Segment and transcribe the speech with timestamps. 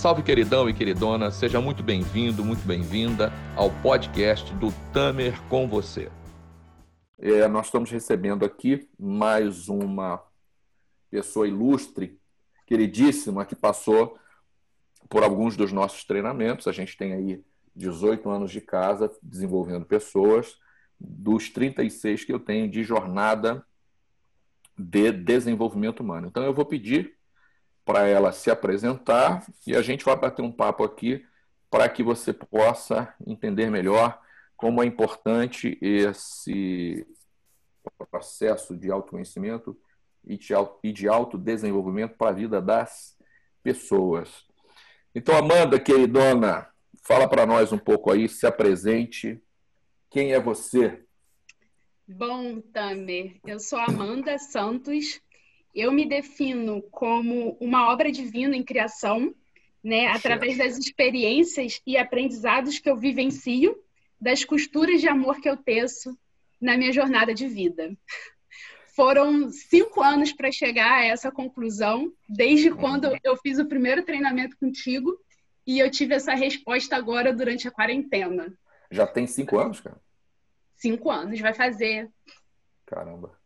[0.00, 6.10] Salve, queridão e queridona, seja muito bem-vindo, muito bem-vinda ao podcast do Tamer com você.
[7.18, 10.18] É, nós estamos recebendo aqui mais uma
[11.10, 12.18] pessoa ilustre,
[12.66, 14.18] queridíssima, que passou
[15.06, 16.66] por alguns dos nossos treinamentos.
[16.66, 17.44] A gente tem aí
[17.76, 20.56] 18 anos de casa desenvolvendo pessoas,
[20.98, 23.62] dos 36 que eu tenho de jornada
[24.78, 26.26] de desenvolvimento humano.
[26.26, 27.19] Então, eu vou pedir
[27.84, 31.24] para ela se apresentar e a gente vai bater um papo aqui
[31.70, 34.20] para que você possa entender melhor
[34.56, 37.06] como é importante esse
[38.10, 39.76] processo de autoconhecimento
[40.26, 43.16] e de autodesenvolvimento para a vida das
[43.62, 44.44] pessoas.
[45.14, 46.68] Então, Amanda, queridona,
[47.02, 49.42] fala para nós um pouco aí, se apresente.
[50.10, 51.04] Quem é você?
[52.06, 55.20] Bom, Tamer, eu sou Amanda Santos,
[55.74, 59.34] eu me defino como uma obra divina em criação,
[59.82, 63.76] né, através das experiências e aprendizados que eu vivencio,
[64.20, 66.16] das costuras de amor que eu teço
[66.60, 67.96] na minha jornada de vida.
[68.94, 73.16] Foram cinco anos para chegar a essa conclusão, desde quando uhum.
[73.24, 75.16] eu fiz o primeiro treinamento contigo,
[75.66, 78.52] e eu tive essa resposta agora durante a quarentena.
[78.90, 80.00] Já tem cinco anos, cara?
[80.74, 82.10] Cinco anos, vai fazer.
[82.84, 83.39] Caramba.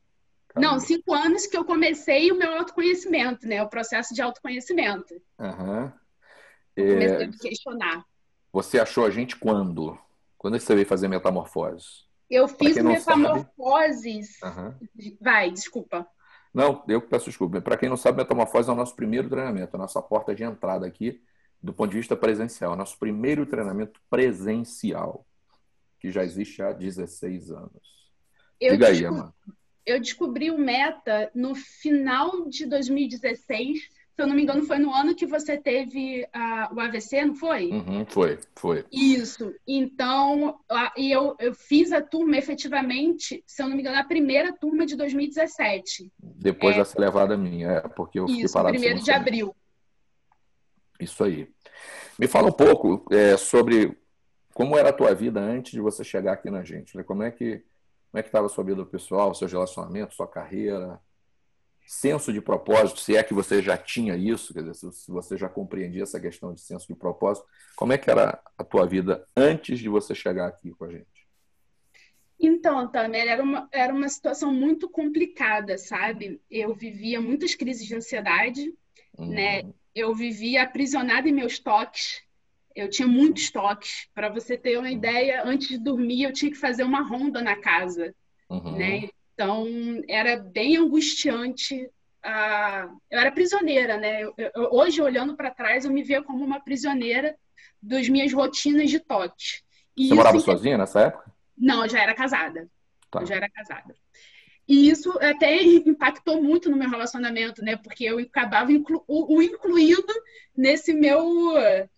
[0.57, 3.63] Não, cinco anos que eu comecei o meu autoconhecimento, né?
[3.63, 5.15] O processo de autoconhecimento.
[5.39, 5.93] Uhum.
[6.77, 8.05] comecei a me questionar.
[8.53, 9.99] Você achou a gente quando?
[10.39, 12.05] Quando você veio fazer metamorfose?
[12.31, 14.39] Eu fiz metamorfoses.
[14.43, 14.75] Uhum.
[15.21, 16.07] Vai, desculpa.
[16.53, 17.61] Não, eu peço desculpa.
[17.61, 20.87] Para quem não sabe, metamorfose é o nosso primeiro treinamento, a nossa porta de entrada
[20.87, 21.21] aqui,
[21.61, 22.77] do ponto de vista presencial.
[22.77, 25.27] Nosso primeiro treinamento presencial,
[25.99, 28.13] que já existe há 16 anos.
[28.61, 29.35] Eu Diga aí, Amanda
[29.87, 34.05] eu descobri o Meta no final de 2016.
[34.15, 37.35] Se eu não me engano, foi no ano que você teve uh, o AVC, não
[37.35, 37.71] foi?
[37.71, 38.85] Uhum, foi, foi.
[38.93, 39.53] Isso.
[39.67, 40.61] Então,
[40.97, 44.87] e eu, eu fiz a turma efetivamente, se eu não me engano, a primeira turma
[44.87, 46.13] de 2017.
[46.19, 48.77] Depois é, dessa levada minha, é, porque eu fiquei isso, parado.
[48.77, 49.57] Primeiro de abril.
[51.01, 51.49] Isso aí.
[52.17, 53.99] Me fala um pouco é, sobre
[54.53, 56.97] como era a tua vida antes de você chegar aqui na gente.
[56.97, 57.03] Né?
[57.03, 57.65] Como é que
[58.15, 61.01] como é que estava a sua vida pessoal, seus relacionamentos, sua carreira?
[61.85, 65.49] Senso de propósito, se é que você já tinha isso, quer dizer, se você já
[65.49, 67.45] compreendia essa questão de senso de propósito,
[67.75, 71.27] como é que era a tua vida antes de você chegar aqui com a gente?
[72.39, 76.41] Então, Tamer, era uma, era uma situação muito complicada, sabe?
[76.49, 78.73] Eu vivia muitas crises de ansiedade,
[79.19, 79.31] uhum.
[79.31, 79.63] né?
[79.93, 82.23] Eu vivia aprisionada em meus toques,
[82.75, 84.09] eu tinha muitos toques.
[84.15, 87.57] Para você ter uma ideia, antes de dormir eu tinha que fazer uma ronda na
[87.57, 88.15] casa,
[88.49, 88.77] uhum.
[88.77, 89.09] né?
[89.33, 89.67] Então
[90.09, 91.87] era bem angustiante.
[92.25, 94.23] Uh, eu era prisioneira, né?
[94.23, 97.37] Eu, eu, hoje olhando para trás eu me via como uma prisioneira
[97.83, 99.63] das minhas rotinas de toque.
[99.97, 101.33] E você morava sozinha nessa época?
[101.57, 102.69] Não, eu já era casada.
[103.11, 103.21] Tá.
[103.21, 103.95] Eu já era casada.
[104.67, 107.77] E isso até impactou muito no meu relacionamento, né?
[107.77, 110.13] Porque eu acabava inclu o, o incluindo
[110.57, 111.57] nesse meu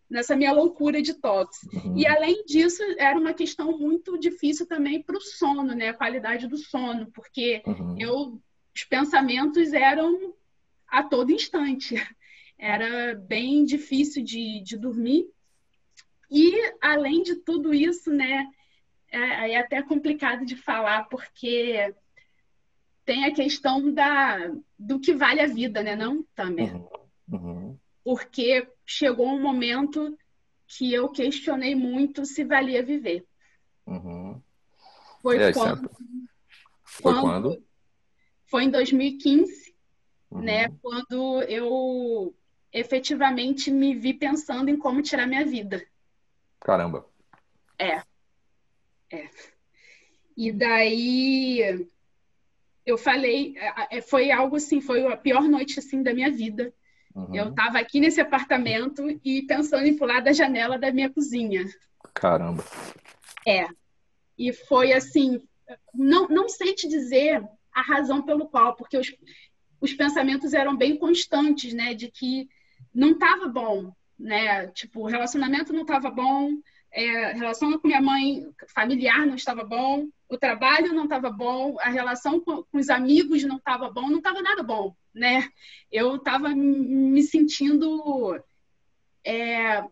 [0.09, 1.63] nessa minha loucura de toques.
[1.73, 1.97] Uhum.
[1.97, 5.89] E além disso, era uma questão muito difícil também para o sono, né?
[5.89, 7.97] A qualidade do sono, porque uhum.
[7.99, 8.43] eu
[8.75, 10.35] os pensamentos eram
[10.87, 11.95] a todo instante.
[12.59, 15.27] Era bem difícil de, de dormir.
[16.31, 18.47] E além de tudo isso, né?
[19.11, 21.95] É, é até complicado de falar, porque
[23.05, 26.75] tem a questão da, do que vale a vida, né, não, Tamer?
[27.31, 27.79] Uhum.
[28.07, 30.17] Porque chegou um momento
[30.65, 33.27] que eu questionei muito se valia viver.
[33.85, 34.41] Uhum.
[35.21, 35.91] Foi, é, quando,
[36.85, 37.67] Foi quando, quando?
[38.47, 39.75] Foi em 2015,
[40.31, 40.41] uhum.
[40.41, 40.69] né?
[40.81, 42.33] Quando eu
[42.73, 45.85] efetivamente me vi pensando em como tirar minha vida.
[46.61, 47.05] Caramba.
[47.77, 48.05] É.
[49.11, 49.29] É.
[50.37, 51.89] E daí
[52.87, 53.57] eu falei,
[54.07, 56.73] foi algo assim, foi a pior noite assim da minha vida.
[57.17, 57.35] Uhum.
[57.35, 61.65] Eu estava aqui nesse apartamento e pensando em pular da janela da minha cozinha.
[62.13, 62.63] Caramba.
[63.49, 63.67] É.
[64.39, 65.43] E foi assim,
[65.95, 67.43] não, não sei te dizer
[67.73, 69.11] a razão pelo qual, porque os,
[69.81, 72.49] os pensamentos eram bem constantes, né, de que
[72.95, 76.51] não estava bom, né, tipo, o relacionamento não estava bom,
[76.97, 81.77] é, a relação com minha mãe familiar não estava bom, o trabalho não estava bom,
[81.79, 85.47] a relação com, com, os amigos não estava bom, não estava nada bom, né?
[85.93, 88.43] Eu estava me sentindo
[89.23, 89.85] é,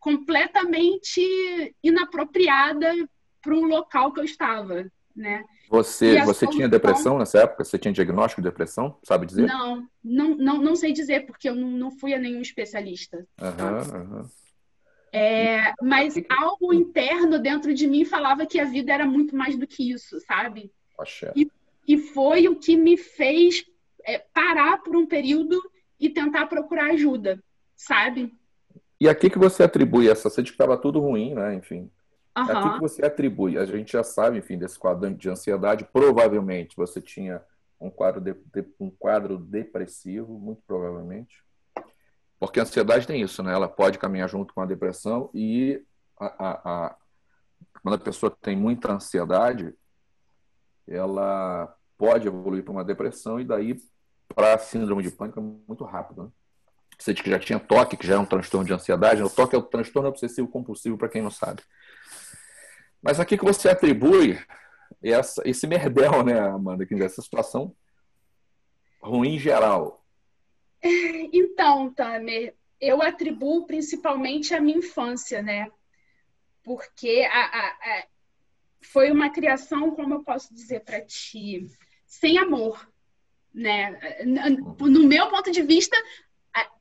[0.00, 1.22] completamente
[1.84, 2.92] inapropriada
[3.40, 5.44] para um local que eu estava, né?
[5.70, 6.50] Você, você solução...
[6.50, 7.62] tinha depressão nessa época?
[7.62, 8.98] Você tinha diagnóstico de depressão?
[9.04, 9.46] Sabe dizer?
[9.46, 13.24] Não, não, não, não sei dizer, porque eu não, não fui a nenhum especialista.
[13.40, 14.28] Uhum, uhum.
[15.12, 19.66] É, mas algo interno dentro de mim falava que a vida era muito mais do
[19.66, 20.70] que isso, sabe?
[21.34, 21.50] E,
[21.86, 23.64] e foi o que me fez
[24.04, 25.58] é, parar por um período
[25.98, 27.42] e tentar procurar ajuda,
[27.74, 28.34] sabe?
[29.00, 30.28] E a que, que você atribui essa?
[30.28, 31.54] Você disse que estava tudo ruim, né?
[31.54, 31.90] Enfim.
[32.36, 32.50] Uhum.
[32.50, 33.56] A que, que você atribui?
[33.56, 35.86] A gente já sabe, enfim, desse quadro de ansiedade.
[35.92, 37.42] Provavelmente você tinha
[37.80, 38.34] um quadro, de,
[38.78, 41.42] um quadro depressivo, muito provavelmente.
[42.38, 43.52] Porque a ansiedade tem isso, né?
[43.52, 45.82] Ela pode caminhar junto com a depressão e
[46.18, 46.96] a, a, a,
[47.82, 49.74] quando a pessoa tem muita ansiedade,
[50.86, 53.80] ela pode evoluir para uma depressão e daí
[54.34, 56.24] para síndrome de pânico é muito rápido.
[56.24, 56.30] Né?
[56.98, 59.22] Você disse que já tinha toque, que já é um transtorno de ansiedade.
[59.22, 61.62] O toque é o transtorno obsessivo compulsivo, para quem não sabe.
[63.02, 64.38] Mas aqui que você atribui
[65.02, 67.74] essa, esse merdel, né, Amanda, essa situação
[69.00, 70.04] ruim em geral.
[71.32, 75.70] Então, Tamer, eu atribuo principalmente a minha infância, né?
[76.62, 78.06] Porque a, a, a,
[78.80, 81.66] foi uma criação, como eu posso dizer para ti,
[82.06, 82.88] sem amor,
[83.52, 83.98] né?
[84.78, 85.96] No meu ponto de vista,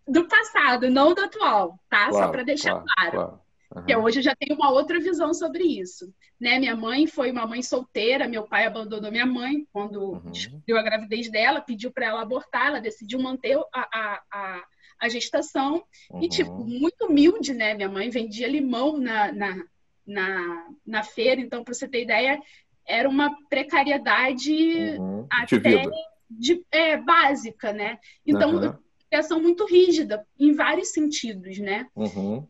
[0.07, 2.09] do passado, não do atual, tá?
[2.09, 2.85] Claro, Só para deixar claro.
[2.85, 3.11] claro.
[3.11, 3.46] claro.
[3.75, 3.85] Uhum.
[3.85, 6.13] Que hoje eu já tenho uma outra visão sobre isso.
[6.39, 6.59] Né?
[6.59, 10.31] Minha mãe foi uma mãe solteira, meu pai abandonou minha mãe quando uhum.
[10.31, 14.63] descobriu a gravidez dela, pediu para ela abortar, ela decidiu manter a, a, a,
[15.01, 15.83] a gestação.
[16.09, 16.23] Uhum.
[16.23, 17.73] E, tipo, muito humilde, né?
[17.73, 19.63] Minha mãe vendia limão na, na,
[20.05, 22.41] na, na feira, então, para você ter ideia,
[22.85, 24.53] era uma precariedade
[24.97, 25.27] uhum.
[25.29, 25.83] até
[26.29, 27.99] de, é, básica, né?
[28.25, 28.73] Então, uhum.
[29.09, 31.85] criação muito rígida, em vários sentidos, né?
[31.93, 32.47] Uhum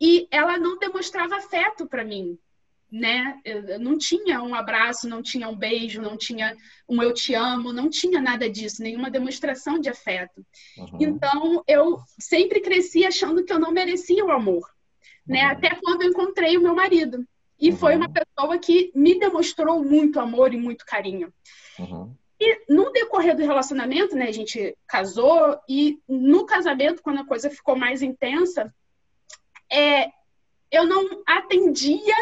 [0.00, 2.38] e ela não demonstrava afeto para mim,
[2.90, 3.38] né?
[3.44, 6.56] Eu não tinha um abraço, não tinha um beijo, não tinha
[6.88, 10.44] um eu te amo, não tinha nada disso, nenhuma demonstração de afeto.
[10.76, 10.98] Uhum.
[11.00, 14.68] Então eu sempre cresci achando que eu não merecia o amor,
[15.26, 15.42] né?
[15.42, 15.48] uhum.
[15.48, 15.52] né?
[15.52, 17.26] Até quando eu encontrei o meu marido.
[17.60, 17.76] E uhum.
[17.76, 21.32] foi uma pessoa que me demonstrou muito amor e muito carinho.
[21.78, 22.14] Uhum.
[22.40, 27.50] E no decorrer do relacionamento, né, a gente casou e no casamento, quando a coisa
[27.50, 28.72] ficou mais intensa,
[29.70, 30.08] é,
[30.70, 32.14] eu não atendia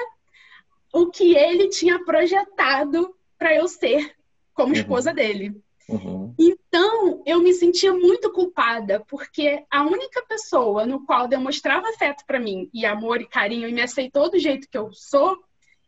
[0.93, 4.15] o que ele tinha projetado para eu ser
[4.55, 4.81] como uhum.
[4.81, 5.55] esposa dele.
[5.89, 6.35] Uhum.
[6.39, 12.41] Então, eu me sentia muito culpada, porque a única pessoa no qual demonstrava afeto para
[12.41, 15.39] mim, e amor e carinho, e me aceitou do jeito que eu sou,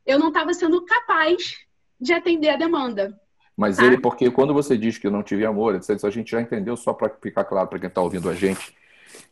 [0.06, 1.56] eu não estava sendo capaz
[2.00, 3.18] de atender a demanda.
[3.56, 3.86] Mas tá?
[3.86, 6.92] ele, porque quando você diz que eu não tive amor, a gente já entendeu, só
[6.92, 8.72] para ficar claro para quem está ouvindo a gente,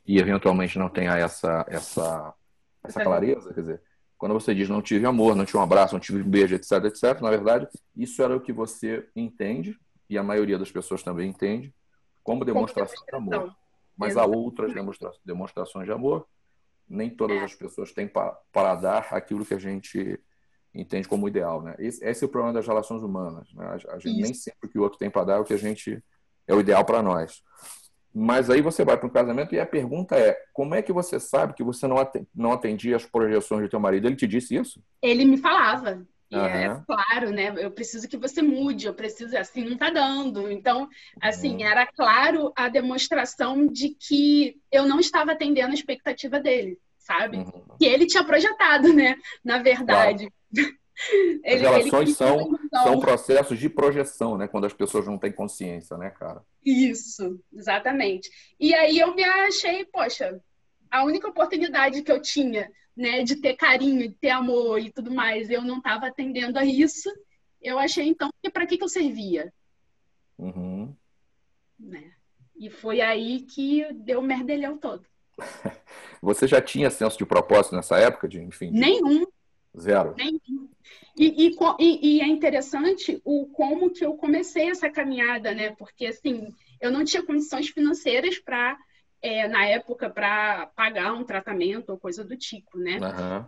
[0.06, 2.34] e eventualmente não tenha essa, essa,
[2.82, 3.82] essa clareza, quer dizer,
[4.18, 6.72] quando você diz não tive amor, não tive um abraço, não tive um beijo, etc,
[6.84, 9.78] etc, na verdade, isso era o que você entende,
[10.08, 11.74] e a maioria das pessoas também entende,
[12.22, 13.54] como demonstração, de amor.
[13.96, 14.36] Mas Exatamente.
[14.36, 16.26] há outras demonstra demonstrações de amor,
[16.88, 17.44] nem todas é.
[17.44, 20.20] as pessoas têm para, para dar aquilo que a gente
[20.74, 21.74] entende como ideal, né?
[21.78, 23.78] Esse, esse é o problema das relações humanas, né?
[23.88, 25.58] A, gente, nem sempre o que o outro tem para dar é o que a
[25.58, 26.02] gente
[26.46, 27.42] é o ideal para nós.
[28.18, 31.20] Mas aí você vai para um casamento e a pergunta é: como é que você
[31.20, 31.86] sabe que você
[32.34, 34.06] não atendia as projeções do teu marido?
[34.06, 34.82] Ele te disse isso?
[35.02, 36.02] Ele me falava.
[36.30, 36.46] E uhum.
[36.46, 37.52] é claro, né?
[37.58, 40.50] Eu preciso que você mude, eu preciso, assim, não tá dando.
[40.50, 40.88] Então,
[41.20, 41.66] assim, uhum.
[41.66, 47.36] era claro a demonstração de que eu não estava atendendo a expectativa dele, sabe?
[47.36, 47.76] Uhum.
[47.78, 49.16] Que ele tinha projetado, né?
[49.44, 50.32] Na verdade.
[50.54, 50.76] Claro.
[51.44, 54.48] As relações são, são processos de projeção, né?
[54.48, 56.42] Quando as pessoas não têm consciência, né, cara?
[56.64, 58.30] Isso, exatamente.
[58.58, 60.40] E aí eu me achei, poxa,
[60.90, 65.12] a única oportunidade que eu tinha, né, de ter carinho, de ter amor e tudo
[65.14, 67.10] mais, eu não estava atendendo a isso.
[67.60, 69.52] Eu achei então que para que, que eu servia?
[70.38, 70.94] Uhum.
[71.78, 72.12] Né?
[72.58, 75.06] E foi aí que deu o merdelhão todo.
[76.22, 78.72] Você já tinha senso de propósito nessa época, de enfim?
[78.72, 78.78] De...
[78.78, 79.26] Nenhum.
[79.78, 80.14] Zero.
[81.18, 85.70] E, e, e, é interessante o como que eu comecei essa caminhada, né?
[85.72, 88.76] Porque assim, eu não tinha condições financeiras para,
[89.22, 92.98] é, na época, para pagar um tratamento ou coisa do tipo, né?
[92.98, 93.44] Uhum.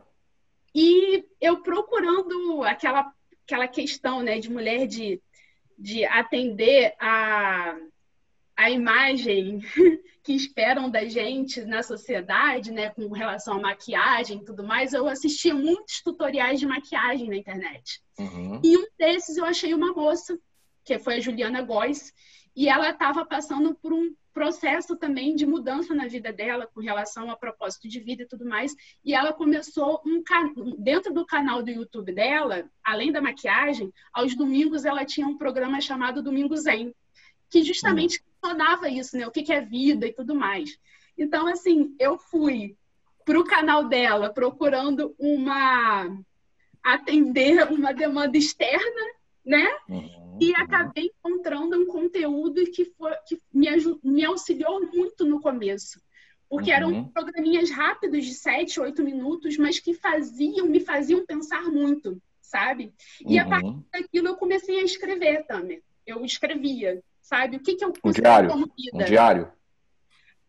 [0.75, 3.13] E eu procurando aquela,
[3.45, 5.21] aquela questão, né, de mulher de,
[5.79, 7.77] de atender a
[8.59, 9.61] a imagem
[10.25, 15.07] que esperam da gente na sociedade, né, com relação à maquiagem e tudo mais, eu
[15.07, 18.03] assistia muitos tutoriais de maquiagem na internet.
[18.19, 18.61] Uhum.
[18.65, 20.37] E um desses eu achei uma moça,
[20.85, 22.13] que foi a Juliana Góes,
[22.57, 27.31] e ela estava passando por um processo também de mudança na vida dela com relação
[27.31, 28.75] a propósito de vida e tudo mais.
[29.05, 30.21] E ela começou um
[30.77, 35.81] dentro do canal do YouTube dela, além da maquiagem, aos domingos ela tinha um programa
[35.81, 36.93] chamado Domingo Zen,
[37.49, 39.27] que justamente questionava isso, né?
[39.27, 40.79] O que é vida e tudo mais.
[41.17, 42.77] Então, assim, eu fui
[43.25, 46.09] para o canal dela procurando uma
[46.83, 49.03] atender uma demanda externa,
[49.45, 49.67] né?
[49.89, 53.69] Uhum, e acabei encontrando um conteúdo que, foi, que me,
[54.03, 56.01] me auxiliou muito no começo.
[56.49, 56.77] Porque uhum.
[56.77, 62.95] eram programinhas rápidos de sete, oito minutos, mas que faziam, me faziam pensar muito, sabe?
[63.21, 63.43] E uhum.
[63.43, 65.83] a partir daquilo eu comecei a escrever também.
[66.07, 67.59] Eu escrevia, sabe?
[67.59, 68.97] O que, que eu um diário, como vida?
[68.97, 69.53] Um diário?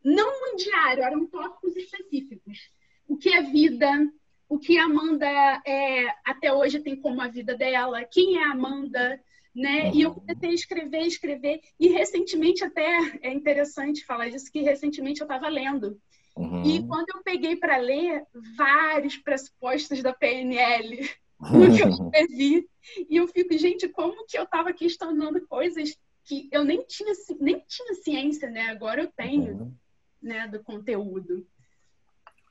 [0.04, 2.72] Não um diário, eram tópicos específicos.
[3.08, 4.10] O que é vida?
[4.48, 5.28] O que a Amanda
[5.68, 8.04] é, até hoje tem como a vida dela?
[8.06, 9.20] Quem é a Amanda?
[9.54, 9.86] Né?
[9.86, 9.96] Uhum.
[9.96, 11.62] E eu comecei a escrever, escrever.
[11.78, 16.00] E recentemente, até é interessante falar disso, que recentemente eu estava lendo.
[16.36, 16.64] Uhum.
[16.64, 18.24] E quando eu peguei para ler
[18.56, 21.10] vários pressupostos da PNL
[21.42, 22.70] no que eu escrevi,
[23.10, 25.98] e eu fico, gente, como que eu estava questionando coisas
[26.30, 28.68] que eu nem tinha, nem tinha ciência, né?
[28.68, 29.74] Agora eu tenho, uhum.
[30.22, 31.44] né, do conteúdo.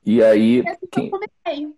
[0.05, 1.73] E aí, e quem...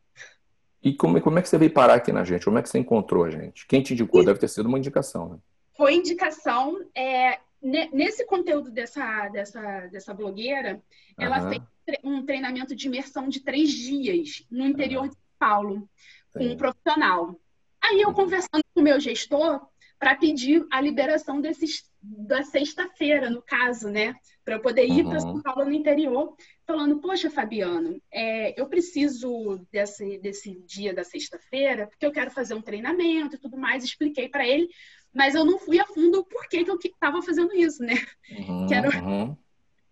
[0.84, 2.44] E como, como é que você veio parar aqui na gente?
[2.44, 3.68] Como é que você encontrou a gente?
[3.68, 4.26] Quem te indicou?
[4.26, 5.38] Deve ter sido uma indicação, né?
[5.78, 6.84] Foi indicação.
[6.96, 10.82] É, nesse conteúdo dessa, dessa, dessa blogueira,
[11.20, 11.24] uhum.
[11.24, 11.62] ela fez
[12.04, 15.10] um treinamento de imersão de três dias no interior uhum.
[15.10, 15.90] de São Paulo,
[16.34, 17.40] com um profissional.
[17.80, 18.16] Aí eu uhum.
[18.16, 19.62] conversando com o meu gestor
[20.00, 24.16] para pedir a liberação desses da sexta-feira, no caso, né?
[24.44, 25.10] Para eu poder ir uhum.
[25.10, 31.04] para São Paulo no interior, falando, poxa, Fabiano, é, eu preciso desse, desse dia da
[31.04, 34.68] sexta-feira, porque eu quero fazer um treinamento e tudo mais, expliquei para ele,
[35.14, 37.94] mas eu não fui a fundo o porquê que eu estava fazendo isso, né?
[38.32, 39.38] Uhum, Quero,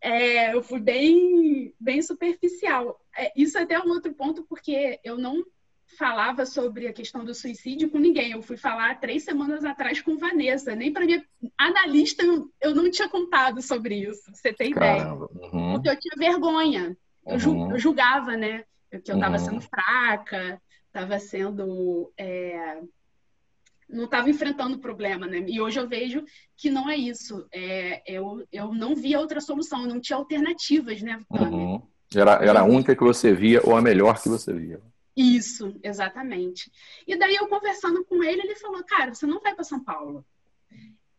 [0.01, 2.99] é, eu fui bem, bem superficial.
[3.15, 5.43] É, isso é até um outro ponto, porque eu não
[5.97, 8.31] falava sobre a questão do suicídio com ninguém.
[8.31, 10.75] Eu fui falar três semanas atrás com Vanessa.
[10.75, 11.23] Nem para minha
[11.57, 12.23] analista
[12.61, 14.23] eu não tinha contado sobre isso.
[14.33, 15.29] Você tem Caramba.
[15.33, 15.51] ideia?
[15.51, 15.73] Uhum.
[15.73, 16.97] Porque eu tinha vergonha.
[17.25, 17.71] Eu, uhum.
[17.71, 18.63] eu julgava, né?
[19.03, 19.45] Que eu estava uhum.
[19.45, 22.11] sendo fraca, estava sendo.
[22.17, 22.79] É...
[23.87, 25.43] Não estava enfrentando o problema, né?
[25.47, 26.23] E hoje eu vejo
[26.55, 27.47] que não é isso.
[27.51, 31.81] É, eu, eu não via outra solução, não tinha alternativas, né, uhum.
[32.15, 34.79] Era, era a única que você via ou a melhor que você via.
[35.15, 36.71] Isso, exatamente.
[37.05, 40.25] E daí eu conversando com ele, ele falou: "Cara, você não vai para São Paulo.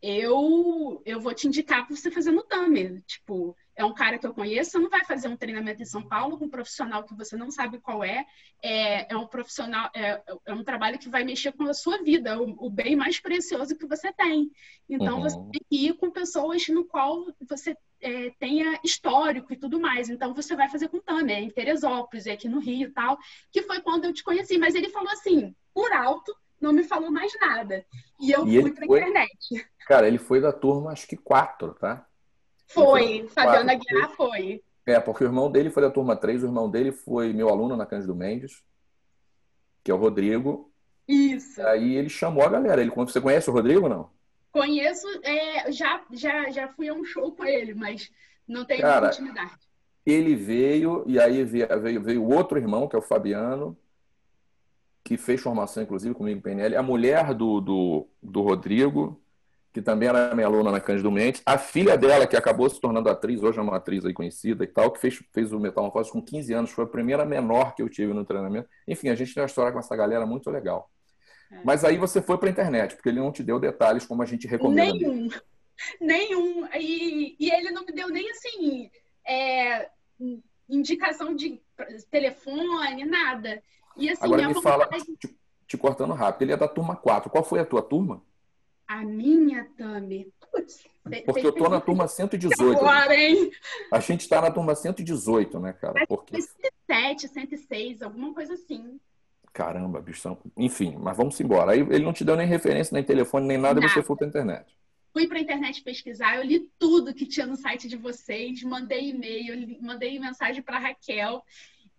[0.01, 3.03] Eu eu vou te indicar para você fazer no Tamer.
[3.05, 6.03] Tipo, é um cara que eu conheço, você não vai fazer um treinamento em São
[6.03, 8.25] Paulo com um profissional que você não sabe qual é.
[8.61, 12.39] É, é um profissional, é, é um trabalho que vai mexer com a sua vida,
[12.41, 14.51] o, o bem mais precioso que você tem.
[14.89, 15.23] Então, uhum.
[15.23, 20.09] você tem que ir com pessoas no qual você é, tenha histórico e tudo mais.
[20.09, 23.17] Então, você vai fazer com Tânia, em Teresópolis, aqui no Rio e tal,
[23.51, 24.57] que foi quando eu te conheci.
[24.57, 27.85] Mas ele falou assim, por alto, não me falou mais nada.
[28.19, 28.99] E eu e fui pra foi...
[28.99, 29.67] internet.
[29.87, 32.05] Cara, ele foi da turma, acho que quatro, tá?
[32.67, 34.63] Foi, Fabiana Aguiar foi.
[34.85, 37.75] É, porque o irmão dele foi da turma 3, o irmão dele foi meu aluno
[37.75, 38.63] na Cândido Mendes,
[39.83, 40.71] que é o Rodrigo.
[41.07, 41.61] Isso.
[41.61, 42.81] Aí ele chamou a galera.
[42.81, 44.09] Ele, você conhece o Rodrigo não?
[44.51, 48.11] Conheço, é, já, já, já fui a um show com ele, mas
[48.47, 49.53] não tenho Cara, intimidade.
[50.05, 53.77] Ele veio, e aí veio, veio, outro irmão, que é o Fabiano,
[55.03, 56.75] que fez formação, inclusive, comigo em PNL.
[56.75, 59.21] A mulher do, do, do Rodrigo,
[59.71, 61.41] que também era minha aluna na Cândido Mendes.
[61.45, 64.67] A filha dela, que acabou se tornando atriz, hoje é uma atriz aí conhecida e
[64.67, 67.89] tal, que fez, fez o Metamorfose com 15 anos, foi a primeira menor que eu
[67.89, 68.67] tive no treinamento.
[68.87, 70.89] Enfim, a gente tem uma história com essa galera muito legal.
[71.51, 71.61] É.
[71.63, 74.25] Mas aí você foi para a internet, porque ele não te deu detalhes como a
[74.25, 74.93] gente recomenda.
[74.93, 75.29] Nenhum.
[75.99, 76.67] Nenhum.
[76.75, 78.89] E, e ele não me deu nem assim
[79.25, 79.89] é,
[80.69, 81.61] indicação de
[82.09, 83.61] telefone, nada.
[83.97, 87.29] E assim, Agora me fala, te, te, cortando rápido, ele é da turma 4.
[87.29, 88.23] Qual foi a tua turma?
[88.87, 90.31] A minha, Tami.
[90.51, 90.85] Putz,
[91.25, 92.77] porque eu tô na turma 118.
[92.77, 93.51] Agora, hein?
[93.91, 96.05] A gente está na turma 118, né, cara?
[96.07, 96.41] Porque...
[96.41, 98.99] 107, 106, alguma coisa assim.
[99.53, 100.37] Caramba, bicho.
[100.57, 101.73] Enfim, mas vamos embora.
[101.73, 103.85] Aí ele não te deu nem referência, nem telefone, nem nada, nada.
[103.85, 104.77] e você foi para a internet.
[105.13, 109.09] Fui para a internet pesquisar, eu li tudo que tinha no site de vocês, mandei
[109.09, 111.43] e-mail, mandei mensagem para Raquel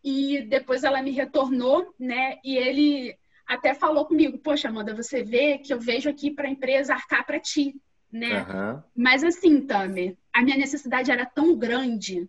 [0.02, 2.38] e depois ela me retornou, né?
[2.42, 3.14] E ele
[3.46, 7.26] até falou comigo: Poxa, Amanda, você vê que eu vejo aqui para a empresa arcar
[7.26, 7.76] para ti,
[8.10, 8.42] né?
[8.42, 8.82] Uhum.
[8.96, 12.26] Mas assim, Tamer, a minha necessidade era tão grande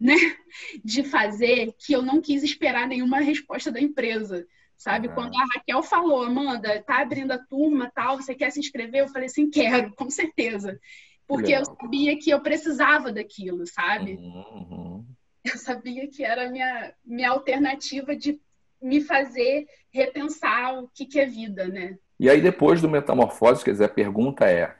[0.00, 0.14] né,
[0.82, 4.46] de fazer que eu não quis esperar nenhuma resposta da empresa.
[4.76, 5.08] Sabe?
[5.08, 5.14] Uhum.
[5.14, 9.02] Quando a Raquel falou, Amanda, tá abrindo a turma, tal, você quer se inscrever?
[9.02, 10.80] Eu falei assim, quero, com certeza.
[11.26, 14.12] porque eu sabia que eu precisava daquilo, sabe?
[14.12, 15.04] Uhum.
[15.44, 18.40] Eu sabia que era a minha, minha alternativa de
[18.80, 21.98] me fazer repensar o que, que é vida, né?
[22.18, 24.74] E aí, depois do Metamorfose, quer dizer, a pergunta é: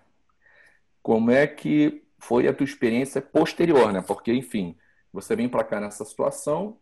[1.02, 4.02] como é que foi a tua experiência posterior, né?
[4.02, 4.76] Porque, enfim,
[5.12, 6.78] você vem para cá nessa situação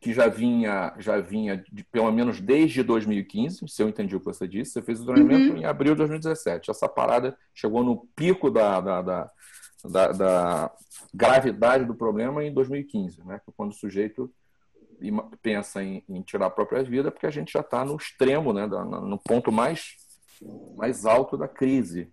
[0.00, 4.26] que já vinha, já vinha de, pelo menos desde 2015, se eu entendi o que
[4.26, 4.72] você disse.
[4.72, 5.58] Você fez o treinamento uhum.
[5.58, 6.70] em abril de 2017.
[6.70, 9.30] Essa parada chegou no pico da, da, da,
[9.84, 10.70] da, da
[11.12, 13.40] gravidade do problema em 2015, né?
[13.56, 14.32] Quando o sujeito
[15.42, 18.66] pensa em, em tirar a própria vida, porque a gente já está no extremo, né?
[18.66, 19.96] no ponto mais,
[20.76, 22.12] mais alto da crise.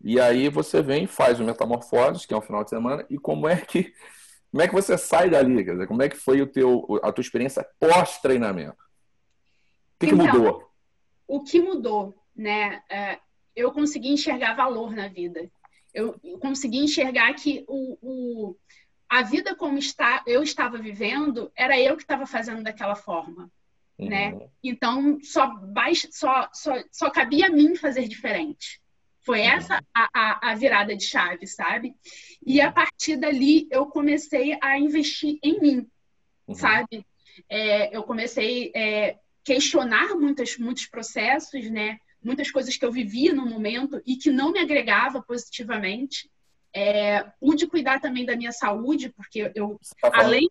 [0.00, 3.48] E aí você vem, faz o metamorfose, que é um final de semana, e como
[3.48, 3.94] é que
[4.54, 5.64] como é que você sai dali?
[5.64, 8.70] Quer dizer, como é que foi o teu, a tua experiência pós-treinamento?
[8.70, 10.70] O que, então, que, mudou?
[11.26, 12.80] O que mudou, né?
[12.88, 13.18] É,
[13.56, 15.50] eu consegui enxergar valor na vida.
[15.92, 18.56] Eu, consegui enxergar que o, o,
[19.08, 23.50] a vida como está, eu estava vivendo, era eu que estava fazendo daquela forma.
[23.98, 24.30] Né?
[24.34, 24.38] Uhum.
[24.38, 24.46] Né?
[24.62, 25.52] Então, só,
[26.12, 28.80] só, só, só cabia a mim fazer diferente.
[29.24, 31.94] Foi essa a, a, a, virada de chave, sabe?
[32.46, 35.86] E a partir dali eu comecei a investir em mim,
[36.46, 36.54] uhum.
[36.54, 37.06] sabe?
[37.48, 41.98] É, eu comecei a é, questionar muitos, muitos processos, né?
[42.22, 46.30] Muitas coisas que eu vivia no momento e que não me agregava positivamente.
[46.72, 50.50] É, pude cuidar também da minha saúde, porque eu, tá além...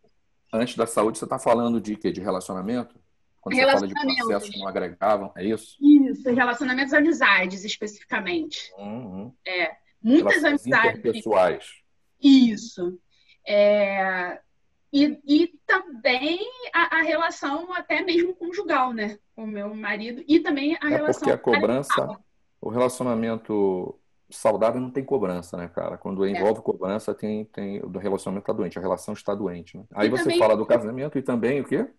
[0.52, 2.12] Antes da saúde, você está falando de quê?
[2.12, 3.03] De relacionamento?
[3.44, 5.76] Quando você fala de processos que não agregavam, é isso?
[5.82, 8.72] Isso, relacionamentos amizades, especificamente.
[8.78, 9.34] Uhum.
[9.46, 11.02] É, muitas amizades.
[11.02, 11.68] pessoais.
[12.22, 12.98] Isso.
[13.46, 14.40] É,
[14.94, 16.40] e, e também
[16.74, 19.20] a, a, relação até mesmo conjugal, né?
[19.36, 20.24] Com o meu marido.
[20.26, 21.20] E também a é relação.
[21.20, 22.18] Porque a cobrança,
[22.62, 25.98] o relacionamento saudável não tem cobrança, né, cara?
[25.98, 26.30] Quando é.
[26.30, 26.64] envolve é.
[26.64, 29.78] cobrança, tem, tem o relacionamento está doente, a relação está doente.
[29.78, 29.84] Né?
[29.92, 30.40] Aí e você também...
[30.40, 31.90] fala do casamento e também o quê?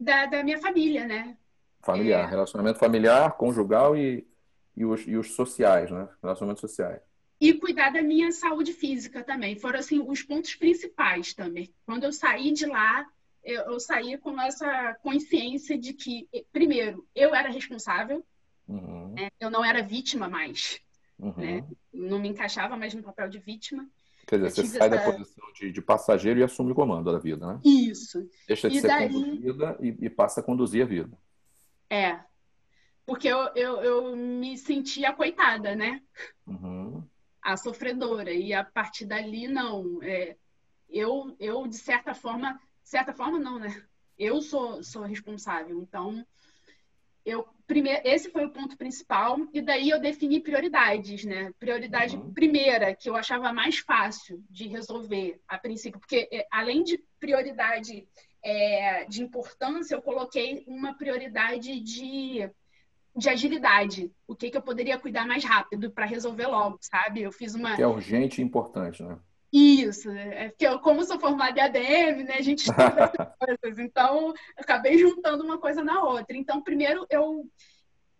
[0.00, 1.36] Da, da minha família, né?
[1.80, 2.30] Familiar, é...
[2.30, 4.26] relacionamento familiar, conjugal e,
[4.74, 6.08] e, os, e os sociais, né?
[6.22, 7.00] Relacionamentos sociais.
[7.38, 9.58] E cuidar da minha saúde física também.
[9.58, 11.72] Foram, assim, os pontos principais também.
[11.86, 13.06] Quando eu saí de lá,
[13.42, 18.24] eu, eu saí com essa consciência de que, primeiro, eu era responsável,
[18.68, 19.14] uhum.
[19.14, 19.28] né?
[19.38, 20.80] eu não era vítima mais.
[21.18, 21.34] Uhum.
[21.36, 21.66] Né?
[21.92, 23.88] Não me encaixava mais no papel de vítima.
[24.30, 24.96] Quer dizer, você sai essa...
[24.96, 27.60] da posição de, de, passageiro e assume o comando da vida, né?
[27.64, 28.24] Isso.
[28.46, 29.12] Deixa de e ser daí...
[29.12, 31.18] conduzida e, e, passa a conduzir a vida.
[31.90, 32.20] É.
[33.04, 36.00] Porque eu, eu, eu me sentia coitada, né?
[36.46, 37.02] Uhum.
[37.42, 38.32] A sofredora.
[38.32, 40.00] E a partir dali, não.
[40.00, 40.36] É,
[40.88, 43.82] eu, eu, de certa forma, certa forma, não, né?
[44.16, 45.82] Eu sou, sou responsável.
[45.82, 46.24] Então,
[47.24, 51.52] eu primeiro, esse foi o ponto principal, e daí eu defini prioridades, né?
[51.58, 52.32] Prioridade uhum.
[52.32, 58.08] primeira, que eu achava mais fácil de resolver a princípio, porque é, além de prioridade
[58.44, 62.50] é, de importância, eu coloquei uma prioridade de,
[63.16, 64.10] de agilidade.
[64.26, 67.22] O que, que eu poderia cuidar mais rápido para resolver logo, sabe?
[67.22, 67.76] Eu fiz uma.
[67.76, 69.16] Que é urgente e importante, né?
[69.52, 74.28] Isso, é porque eu, como sou formada em ADM, né, a gente estuda coisas, então
[74.28, 76.36] eu acabei juntando uma coisa na outra.
[76.36, 77.44] Então, primeiro eu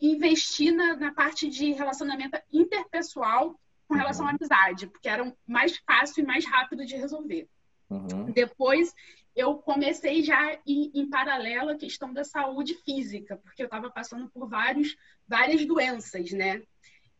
[0.00, 3.54] investi na, na parte de relacionamento interpessoal
[3.86, 4.32] com relação uhum.
[4.32, 7.48] à amizade, porque era mais fácil e mais rápido de resolver.
[7.88, 8.30] Uhum.
[8.32, 8.92] Depois
[9.34, 14.28] eu comecei já em, em, paralelo a questão da saúde física, porque eu estava passando
[14.30, 16.62] por vários, várias doenças, né?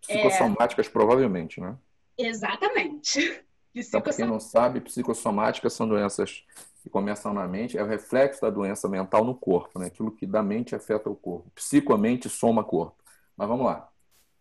[0.00, 0.90] Psicossomáticas, é...
[0.90, 1.76] provavelmente, né?
[2.16, 3.44] Exatamente.
[3.74, 6.44] Então, para quem não sabe, psicossomáticas são doenças
[6.82, 9.86] que começam na mente, é o reflexo da doença mental no corpo, né?
[9.86, 11.50] Aquilo que da mente afeta o corpo.
[11.54, 12.96] Psicomente soma corpo.
[13.36, 13.90] Mas vamos lá.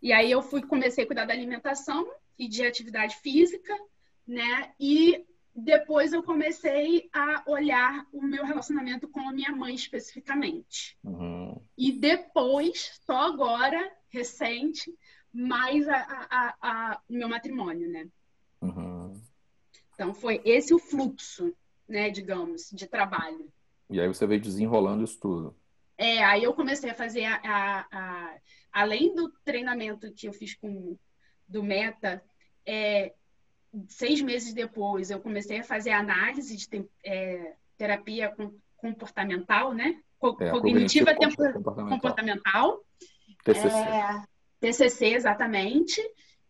[0.01, 3.75] E aí eu fui comecei a cuidar da alimentação e de atividade física,
[4.25, 4.71] né?
[4.79, 10.97] E depois eu comecei a olhar o meu relacionamento com a minha mãe especificamente.
[11.03, 11.61] Uhum.
[11.77, 14.93] E depois, só agora, recente,
[15.33, 18.07] mais a, a, a, o meu matrimônio, né?
[18.61, 18.98] Uhum.
[19.99, 21.53] Então, foi esse o fluxo,
[21.85, 23.51] né, digamos, de trabalho.
[23.89, 25.53] E aí você veio desenrolando isso tudo.
[25.97, 28.37] É, aí eu comecei a fazer, a, a, a
[28.71, 30.97] além do treinamento que eu fiz com
[31.45, 32.23] do Meta,
[32.65, 33.13] é,
[33.89, 38.33] seis meses depois eu comecei a fazer análise de é, terapia
[38.77, 39.99] comportamental, né?
[40.17, 41.89] Co é, cognitiva comportamental.
[41.89, 42.85] comportamental.
[43.43, 43.67] TCC.
[43.67, 44.23] É,
[44.61, 46.01] TCC, exatamente.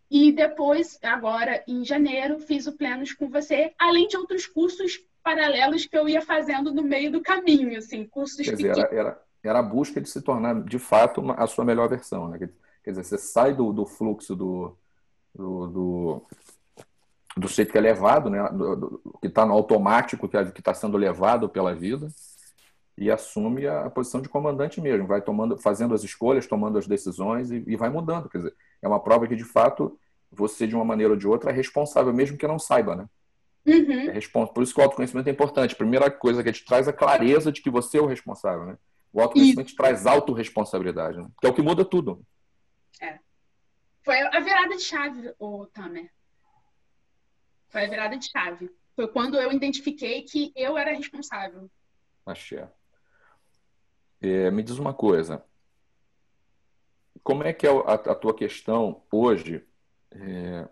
[0.10, 5.86] E depois, agora em janeiro, fiz o Plenos com você, além de outros cursos paralelos
[5.86, 9.60] que eu ia fazendo no meio do caminho, assim, cursos Quer dizer, era, era, era,
[9.60, 12.40] a busca de se tornar, de fato, uma, a sua melhor versão, né?
[12.84, 14.76] Quer dizer, você sai do, do fluxo do,
[15.36, 16.26] do, do,
[17.38, 18.50] do jeito que é levado, né?
[18.50, 22.08] Do, do, que está no automático, que está sendo levado pela vida,
[22.98, 26.88] e assume a, a, posição de comandante mesmo, vai tomando, fazendo as escolhas, tomando as
[26.88, 28.30] decisões e, e vai mudando.
[28.30, 29.98] Quer dizer, é uma prova que, de fato,
[30.32, 33.10] você, de uma maneira ou de outra, é responsável, mesmo que não saiba, né?
[33.66, 34.10] Uhum.
[34.10, 35.74] É Por isso que o autoconhecimento é importante.
[35.74, 38.06] A primeira coisa que a gente traz é a clareza de que você é o
[38.06, 38.78] responsável, né?
[39.12, 41.28] O autoconhecimento traz autorresponsabilidade, né?
[41.40, 42.24] que é o que muda tudo.
[43.02, 43.20] É.
[44.04, 46.12] Foi a virada de chave, o Tamer.
[47.70, 48.70] Foi a virada de chave.
[48.96, 51.70] Foi quando eu identifiquei que eu era responsável.
[52.26, 52.64] Achei.
[54.22, 55.44] É, me diz uma coisa.
[57.24, 59.64] Como é que é a, a tua questão hoje,
[60.12, 60.68] é,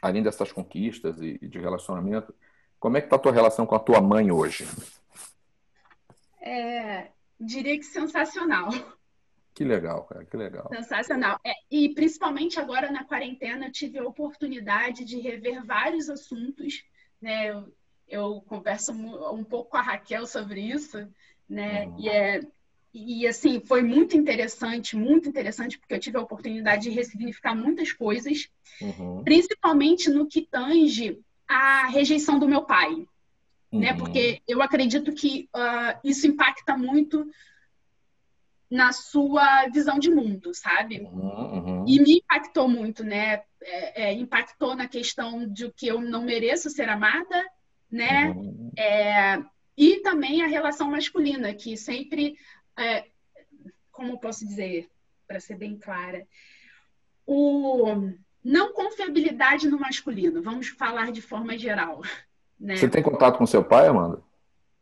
[0.00, 2.34] além dessas conquistas e, e de relacionamento,
[2.78, 4.66] como é que está a tua relação com a tua mãe hoje?
[6.40, 7.08] É,
[7.38, 8.68] diria que sensacional.
[9.54, 10.68] Que legal, cara, que legal.
[10.72, 11.40] Sensacional.
[11.44, 16.84] É, e principalmente agora na quarentena, eu tive a oportunidade de rever vários assuntos.
[17.20, 17.50] Né?
[17.50, 17.74] Eu,
[18.06, 21.08] eu converso um pouco com a Raquel sobre isso,
[21.48, 21.86] né?
[21.86, 21.96] Uhum.
[21.98, 22.40] E, é,
[22.92, 27.92] e assim, foi muito interessante, muito interessante, porque eu tive a oportunidade de ressignificar muitas
[27.92, 28.48] coisas,
[28.80, 29.22] uhum.
[29.24, 32.90] principalmente no que tange a rejeição do meu pai.
[32.90, 33.06] Né?
[33.72, 33.80] Uhum.
[33.80, 33.94] Né?
[33.94, 37.28] Porque eu acredito que uh, isso impacta muito
[38.70, 41.00] na sua visão de mundo, sabe?
[41.00, 41.84] Uhum, uhum.
[41.88, 43.42] E me impactou muito, né?
[43.62, 47.44] É, é, impactou na questão de que eu não mereço ser amada,
[47.90, 48.30] né?
[48.30, 48.70] Uhum.
[48.76, 49.42] É,
[49.76, 52.36] e também a relação masculina, que sempre,
[52.78, 53.06] é,
[53.90, 54.88] como posso dizer,
[55.26, 56.26] para ser bem clara,
[57.26, 58.12] o
[58.44, 60.42] não confiabilidade no masculino.
[60.42, 62.00] Vamos falar de forma geral.
[62.58, 62.76] Né?
[62.76, 64.22] Você tem contato com seu pai, Amanda?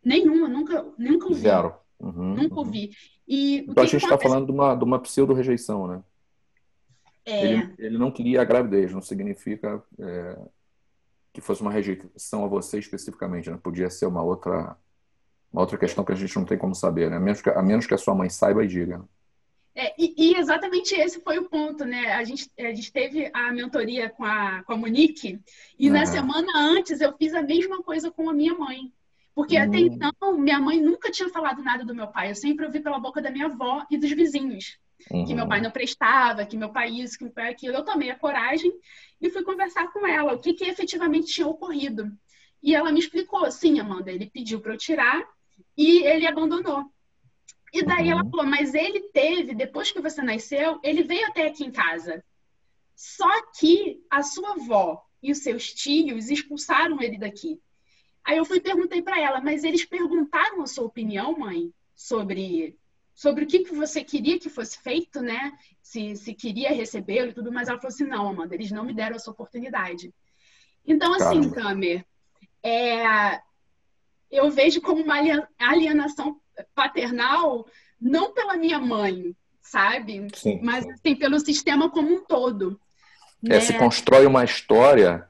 [0.03, 1.41] Nenhuma, nunca, nunca ouvi.
[1.41, 1.75] Zero.
[1.99, 2.59] Uhum, nunca uhum.
[2.59, 2.91] ouvi.
[3.27, 6.03] E então a gente está falando de uma, de uma pseudo-rejeição, né?
[7.25, 7.45] É...
[7.45, 10.39] Ele, ele, não queria a gravidez, não significa é,
[11.33, 13.59] que fosse uma rejeição a você especificamente, né?
[13.61, 14.77] Podia ser uma outra,
[15.51, 17.17] uma outra questão que a gente não tem como saber, né?
[17.17, 18.97] A menos que a, menos que a sua mãe saiba e diga.
[18.97, 19.05] Né?
[19.75, 22.13] É, e, e, exatamente esse foi o ponto, né?
[22.13, 25.39] A gente, a gente teve a mentoria com a, com a Monique,
[25.77, 25.93] e uhum.
[25.93, 28.91] na semana antes eu fiz a mesma coisa com a minha mãe.
[29.35, 29.63] Porque uhum.
[29.63, 32.31] até então, minha mãe nunca tinha falado nada do meu pai.
[32.31, 34.79] Eu sempre ouvi pela boca da minha avó e dos vizinhos.
[35.11, 35.25] Uhum.
[35.25, 35.65] Que meu pai uhum.
[35.65, 37.75] não prestava, que meu pai isso, que meu pai aquilo.
[37.75, 38.73] Eu tomei a coragem
[39.21, 42.11] e fui conversar com ela o que, que efetivamente tinha ocorrido.
[42.63, 45.23] E ela me explicou, sim, Amanda, ele pediu para eu tirar
[45.77, 46.91] e ele abandonou.
[47.73, 48.11] E daí uhum.
[48.11, 52.23] ela falou, mas ele teve, depois que você nasceu, ele veio até aqui em casa.
[52.95, 57.61] Só que a sua avó e os seus tios expulsaram ele daqui.
[58.25, 62.77] Aí eu fui perguntei para ela, mas eles perguntaram a sua opinião, mãe, sobre
[63.13, 65.51] sobre o que, que você queria que fosse feito, né?
[65.81, 68.93] Se, se queria recebê-lo e tudo, mas ela falou assim, não, Amanda, eles não me
[68.93, 70.13] deram essa oportunidade.
[70.85, 72.05] Então, assim, Tamer,
[72.61, 73.41] é,
[74.31, 75.15] eu vejo como uma
[75.59, 76.39] alienação
[76.75, 77.65] paternal,
[77.99, 80.27] não pela minha mãe, sabe?
[80.33, 82.79] Sim, mas assim, pelo sistema como um todo.
[83.45, 83.59] É, né?
[83.61, 85.27] se constrói uma história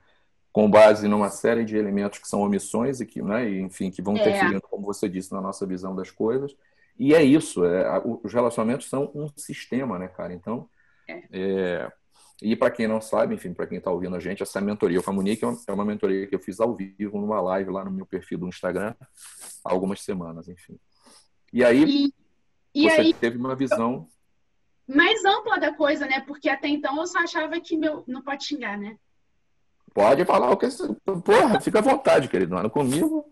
[0.51, 4.17] com base numa série de elementos que são omissões e que, né, enfim, que vão
[4.17, 4.21] é.
[4.21, 6.55] interferindo, como você disse, na nossa visão das coisas.
[6.97, 10.33] E é isso, é, os relacionamentos são um sistema, né, cara?
[10.33, 10.67] Então,
[11.31, 11.91] é.
[12.41, 15.01] É e para quem não sabe, enfim, para quem está ouvindo a gente, essa mentoria
[15.01, 17.71] com a Monique é uma, é uma mentoria que eu fiz ao vivo numa live
[17.71, 18.93] lá no meu perfil do Instagram
[19.65, 20.79] há algumas semanas, enfim.
[21.51, 22.13] E aí, e,
[22.75, 24.07] e você aí, teve uma visão
[24.87, 26.21] mais ampla da coisa, né?
[26.21, 28.97] Porque até então eu só achava que meu não pode xingar, né?
[29.93, 30.67] Pode falar o que
[31.25, 33.25] porra, fica à vontade, querido, não comigo.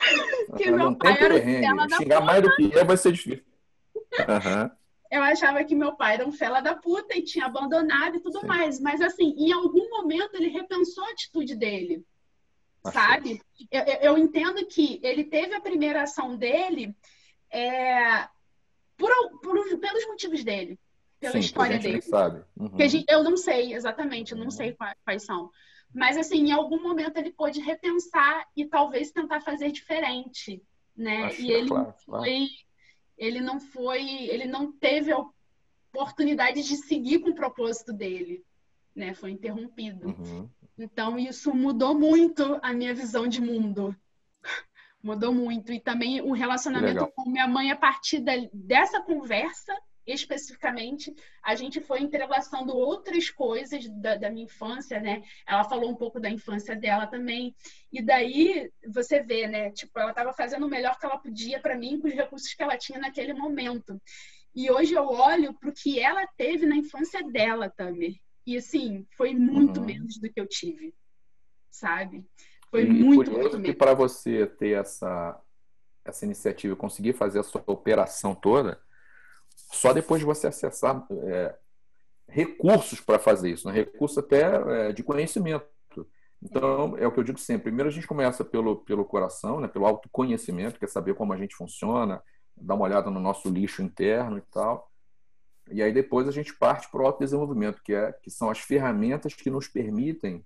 [0.56, 1.94] que não tem perrengue.
[1.96, 3.44] Xingar mais do que eu vai ser difícil.
[3.94, 4.70] Uhum.
[5.10, 8.40] Eu achava que meu pai era um fela da puta e tinha abandonado e tudo
[8.40, 8.46] Sim.
[8.46, 8.80] mais.
[8.80, 12.04] Mas, assim, em algum momento ele repensou a atitude dele.
[12.92, 13.40] Sabe?
[13.70, 16.94] Eu, eu, entendo que ele teve a primeira ação dele
[17.50, 18.28] é,
[18.96, 19.10] por,
[19.42, 20.78] por, pelos motivos dele,
[21.20, 22.00] pela Sim, história dele.
[22.02, 22.44] Sabe.
[22.56, 22.88] Uhum.
[22.88, 24.50] Gente, eu não sei exatamente, eu não uhum.
[24.50, 25.50] sei quais, quais são.
[25.94, 30.62] Mas, assim, em algum momento ele pôde repensar e talvez tentar fazer diferente,
[30.96, 31.24] né?
[31.24, 32.24] Acho, e ele claro, foi, claro.
[33.18, 35.18] Ele não foi, ele não teve a
[35.92, 38.44] oportunidade de seguir com o propósito dele,
[38.94, 39.14] né?
[39.14, 40.08] Foi interrompido.
[40.08, 40.48] Uhum.
[40.78, 43.94] Então, isso mudou muito a minha visão de mundo.
[45.02, 45.72] mudou muito.
[45.72, 49.76] E também o relacionamento com minha mãe, a partir da, dessa conversa,
[50.12, 55.22] especificamente, a gente foi entrelaçando outras coisas da, da, minha infância, né?
[55.46, 57.54] Ela falou um pouco da infância dela também.
[57.92, 59.70] E daí você vê, né?
[59.70, 62.62] Tipo, ela estava fazendo o melhor que ela podia para mim com os recursos que
[62.62, 64.00] ela tinha naquele momento.
[64.54, 68.20] E hoje eu olho para o que ela teve na infância dela também.
[68.46, 69.86] E assim, foi muito uhum.
[69.86, 70.94] menos do que eu tive,
[71.70, 72.24] sabe?
[72.70, 73.62] Foi e muito, muito menos.
[73.62, 75.38] que para você ter essa,
[76.04, 78.80] essa iniciativa, conseguir fazer a sua operação toda,
[79.70, 81.54] só depois de você acessar é,
[82.28, 83.74] recursos para fazer isso, né?
[83.74, 85.66] recursos até é, de conhecimento.
[86.42, 87.64] Então, é o que eu digo sempre.
[87.64, 89.66] Primeiro a gente começa pelo, pelo coração, né?
[89.66, 92.22] pelo autoconhecimento, que é saber como a gente funciona,
[92.56, 94.90] dar uma olhada no nosso lixo interno e tal.
[95.70, 99.34] E aí depois a gente parte para o autodesenvolvimento, que, é, que são as ferramentas
[99.34, 100.44] que nos permitem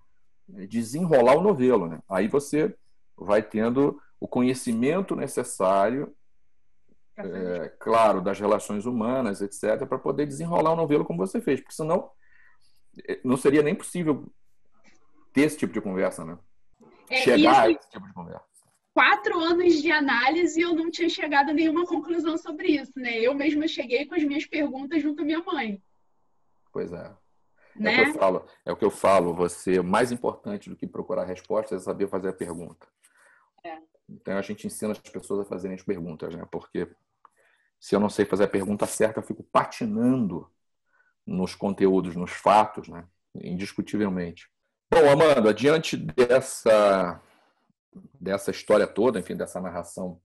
[0.54, 1.86] é, desenrolar o novelo.
[1.86, 2.00] Né?
[2.08, 2.74] Aí você
[3.16, 6.14] vai tendo o conhecimento necessário,
[7.16, 11.74] é, claro, das relações humanas, etc., para poder desenrolar o novelo como você fez, porque
[11.74, 12.10] senão
[13.06, 14.32] é, não seria nem possível
[15.32, 16.38] ter esse tipo de conversa, né?
[17.10, 18.44] É, Chegar a esse tipo de conversa.
[18.94, 23.18] Quatro anos de análise e eu não tinha chegado a nenhuma conclusão sobre isso, né?
[23.20, 25.82] Eu mesma cheguei com as minhas perguntas junto à minha mãe.
[26.72, 27.10] Pois é.
[27.74, 27.94] Né?
[27.94, 30.86] É, o que eu falo, é o que eu falo, você, mais importante do que
[30.86, 32.86] procurar respostas é saber fazer a pergunta.
[33.64, 33.78] É.
[34.08, 36.46] Então a gente ensina as pessoas a fazerem as perguntas, né?
[36.50, 36.88] Porque
[37.80, 40.50] se eu não sei fazer a pergunta certa, eu fico patinando
[41.26, 43.06] nos conteúdos, nos fatos, né?
[43.34, 44.50] Indiscutivelmente.
[44.90, 47.20] Bom, Amanda, diante dessa,
[48.20, 50.20] dessa história toda, enfim, dessa narração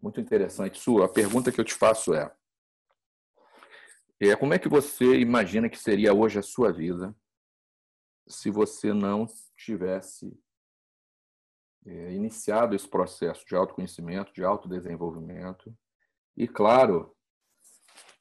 [0.00, 2.32] muito interessante sua, a pergunta que eu te faço é,
[4.20, 7.14] é como é que você imagina que seria hoje a sua vida
[8.26, 10.38] se você não tivesse
[11.88, 15.74] é, iniciado esse processo de autoconhecimento, de autodesenvolvimento
[16.36, 17.14] e, claro,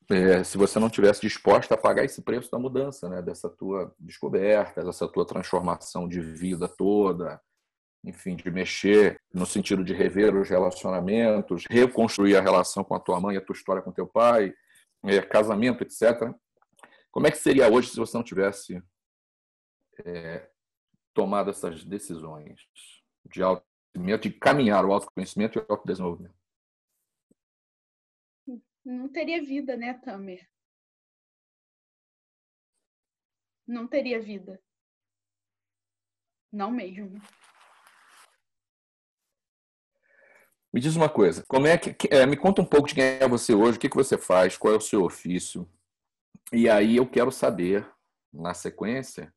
[0.10, 3.22] é, se você não tivesse disposta a pagar esse preço da mudança, né?
[3.22, 7.42] dessa tua descoberta, dessa tua transformação de vida toda,
[8.06, 13.20] enfim, de mexer no sentido de rever os relacionamentos, reconstruir a relação com a tua
[13.20, 14.54] mãe, a tua história com teu pai,
[15.04, 16.34] é, casamento, etc.
[17.12, 18.82] Como é que seria hoje se você não tivesse
[20.06, 20.48] é,
[21.14, 22.62] tomado essas decisões
[23.32, 26.38] de autoconhecimento, de caminhar o autoconhecimento e o autodesenvolvimento?
[28.88, 30.50] não teria vida, né, Tamer?
[33.68, 34.62] Não teria vida.
[36.52, 37.22] Não mesmo.
[40.74, 43.28] Me diz uma coisa, como é que é, me conta um pouco de quem é
[43.28, 45.70] você hoje, o que, que você faz, qual é o seu ofício,
[46.54, 47.90] e aí eu quero saber
[48.32, 49.34] na sequência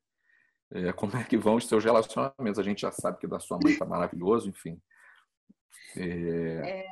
[0.73, 2.59] é, como é que vão os seus relacionamentos.
[2.59, 4.81] A gente já sabe que da sua mãe está maravilhoso, enfim.
[5.97, 6.87] É, é...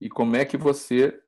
[0.00, 1.22] E como é que você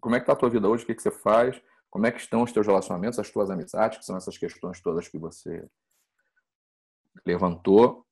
[0.00, 2.12] como é que está a tua vida hoje, o que, que você faz, como é
[2.12, 5.68] que estão os teus relacionamentos, as tuas amizades, que são essas questões todas que você
[7.24, 8.06] levantou.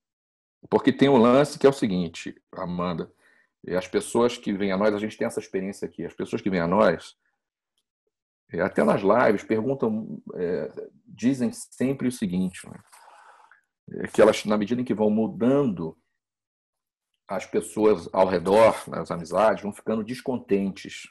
[0.68, 3.12] Porque tem um lance que é o seguinte, Amanda,
[3.77, 6.51] as pessoas que vêm a nós, a gente tem essa experiência aqui, as pessoas que
[6.51, 7.16] vêm a nós,
[8.52, 12.78] até nas lives, perguntam, é, dizem sempre o seguinte, né?
[14.04, 15.96] é que elas, na medida em que vão mudando,
[17.28, 21.04] as pessoas ao redor, as amizades, vão ficando descontentes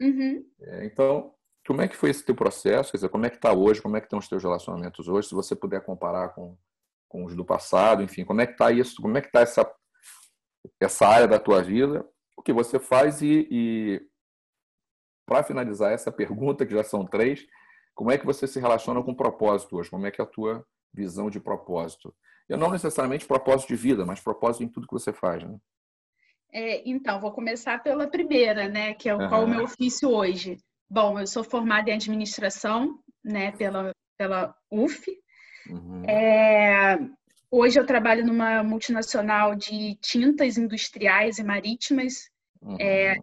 [0.00, 0.44] Uhum.
[0.60, 1.34] É, então,
[1.66, 2.90] como é que foi esse teu processo?
[2.90, 3.82] Quer dizer, como é que está hoje?
[3.82, 5.28] Como é que estão os teus relacionamentos hoje?
[5.28, 6.56] Se você puder comparar com,
[7.08, 9.00] com os do passado, enfim, como é que está isso?
[9.00, 9.70] Como é que está essa,
[10.80, 12.06] essa área da tua vida?
[12.36, 14.06] O que você faz e, e
[15.26, 17.44] para finalizar essa pergunta, que já são três,
[17.94, 19.90] como é que você se relaciona com o propósito hoje?
[19.90, 22.14] Como é que é a tua visão de propósito?
[22.48, 25.58] E não necessariamente propósito de vida, mas propósito em tudo que você faz, né?
[26.52, 28.94] É, então, vou começar pela primeira, né?
[28.94, 29.28] Que é o, uhum.
[29.28, 30.58] qual é o meu ofício hoje.
[30.88, 33.50] Bom, eu sou formada em administração, né?
[33.52, 35.10] Pela, pela UF.
[35.68, 36.04] Uhum.
[36.04, 36.98] É,
[37.50, 42.30] hoje eu trabalho numa multinacional de tintas industriais e marítimas,
[42.62, 42.76] uhum.
[42.78, 43.16] é,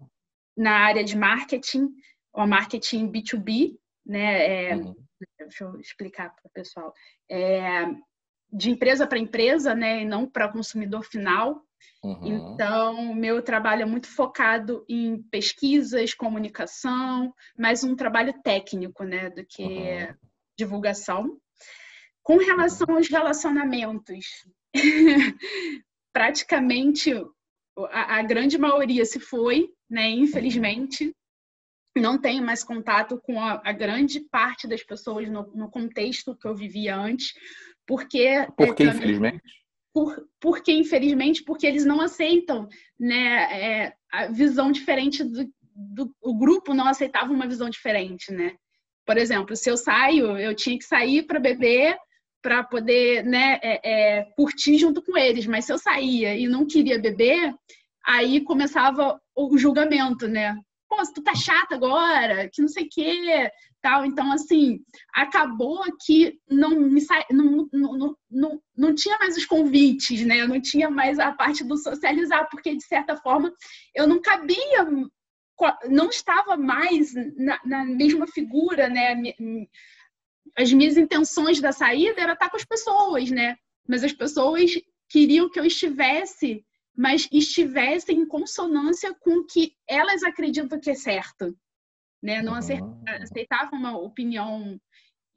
[0.56, 1.90] na área de marketing,
[2.34, 4.70] o marketing B2B, né?
[4.72, 4.96] É, uhum.
[5.40, 6.94] Deixa eu explicar para o pessoal.
[7.30, 7.86] É,
[8.52, 10.02] de empresa para empresa, né?
[10.02, 11.64] E não para consumidor final.
[12.04, 12.54] Uhum.
[12.54, 19.46] Então, meu trabalho é muito focado em pesquisas, comunicação, mais um trabalho técnico, né, do
[19.46, 20.16] que uhum.
[20.58, 21.38] divulgação.
[22.22, 24.26] Com relação aos relacionamentos,
[26.14, 27.14] praticamente
[27.90, 31.16] a, a, grande maioria se foi, né, infelizmente.
[31.96, 36.48] Não tenho mais contato com a, a grande parte das pessoas no, no, contexto que
[36.48, 37.34] eu vivia antes,
[37.86, 38.48] porque.
[38.58, 39.44] Por que, infelizmente?
[39.94, 42.68] por, porque, infelizmente, porque eles não aceitam
[43.00, 46.16] né, é, a visão diferente do, do.
[46.20, 48.56] O grupo não aceitava uma visão diferente, né?
[49.06, 51.96] Por exemplo, se eu saio, eu tinha que sair para beber
[52.42, 53.80] para poder né, é,
[54.18, 55.46] é, curtir junto com eles.
[55.46, 57.56] Mas se eu saía e não queria beber,
[58.06, 60.56] aí começava o julgamento, né?
[60.88, 64.06] Pô, se tu tá chata agora, que não sei o quê, tal.
[64.06, 64.80] Então, assim,
[65.14, 67.26] acabou que não, me sa...
[67.32, 70.42] não, não, não, não tinha mais os convites, né?
[70.42, 73.54] Eu não tinha mais a parte do socializar, porque, de certa forma,
[73.96, 74.88] eu não cabia,
[75.90, 79.22] não estava mais na, na mesma figura, né?
[80.58, 83.56] As minhas intenções da saída era estar com as pessoas, né?
[83.88, 84.72] Mas as pessoas
[85.10, 90.96] queriam que eu estivesse, mas estivesse em consonância com o que elas acreditam que é
[90.96, 91.58] certo
[92.24, 92.42] né?
[92.42, 93.04] Não uhum.
[93.22, 94.80] aceitava uma opinião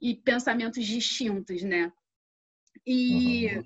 [0.01, 1.91] e pensamentos distintos, né?
[2.85, 3.63] E uhum.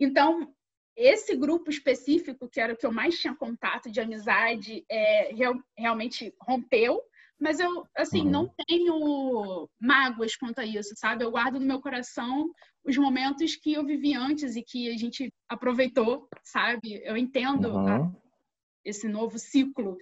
[0.00, 0.54] então
[0.96, 5.54] esse grupo específico, que era o que eu mais tinha contato de amizade, é, real,
[5.76, 7.00] realmente rompeu,
[7.38, 8.30] mas eu, assim, uhum.
[8.30, 11.24] não tenho mágoas quanto a isso, sabe?
[11.24, 12.50] Eu guardo no meu coração
[12.88, 17.00] os momentos que eu vivi antes e que a gente aproveitou, sabe?
[17.04, 18.16] Eu entendo a, uhum
[18.88, 19.98] esse novo ciclo.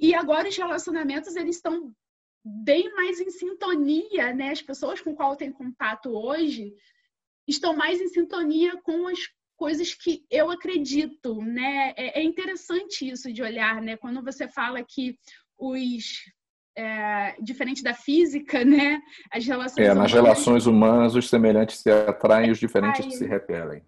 [0.00, 1.94] E agora os relacionamentos eles estão
[2.44, 4.50] bem mais em sintonia, né?
[4.50, 6.74] As pessoas com qual eu tenho contato hoje
[7.46, 9.18] estão mais em sintonia com as
[9.56, 11.94] coisas que eu acredito, né?
[11.96, 13.96] É, é interessante isso de olhar, né?
[13.96, 15.16] Quando você fala que
[15.56, 16.04] os
[16.76, 19.00] é, diferente da física, né?
[19.30, 20.12] As relações é, humanas...
[20.12, 23.82] nas relações humanas os semelhantes se atraem e os diferentes Ai, se repelem.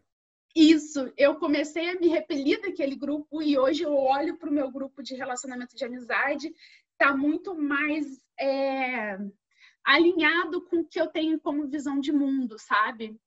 [0.55, 4.71] Isso, eu comecei a me repelir daquele grupo e hoje eu olho para o meu
[4.71, 6.51] grupo de relacionamento de amizade,
[6.93, 9.19] está muito mais é,
[9.85, 13.21] alinhado com o que eu tenho como visão de mundo, sabe?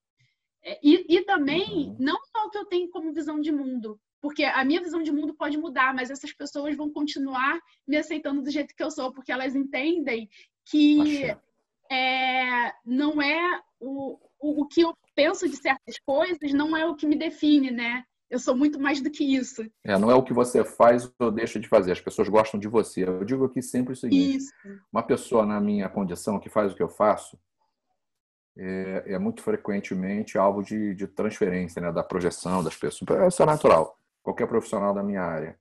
[0.63, 1.98] É, e, e também, uhum.
[2.00, 5.12] não só o que eu tenho como visão de mundo, porque a minha visão de
[5.12, 9.13] mundo pode mudar, mas essas pessoas vão continuar me aceitando do jeito que eu sou,
[9.13, 10.29] porque elas entendem
[10.65, 11.36] que
[11.91, 16.95] é, não é o, o, o que eu penso de certas coisas não é o
[16.95, 18.03] que me define, né?
[18.29, 19.65] Eu sou muito mais do que isso.
[19.84, 21.91] É, não é o que você faz ou deixa de fazer.
[21.91, 23.03] As pessoas gostam de você.
[23.03, 24.53] Eu digo aqui sempre o seguinte: isso.
[24.93, 27.39] uma pessoa na minha condição que faz o que eu faço
[28.55, 33.34] é, é muito frequentemente alvo de, de transferência, né, da projeção das pessoas.
[33.34, 33.97] Isso é natural.
[34.30, 35.60] Qualquer profissional da minha área.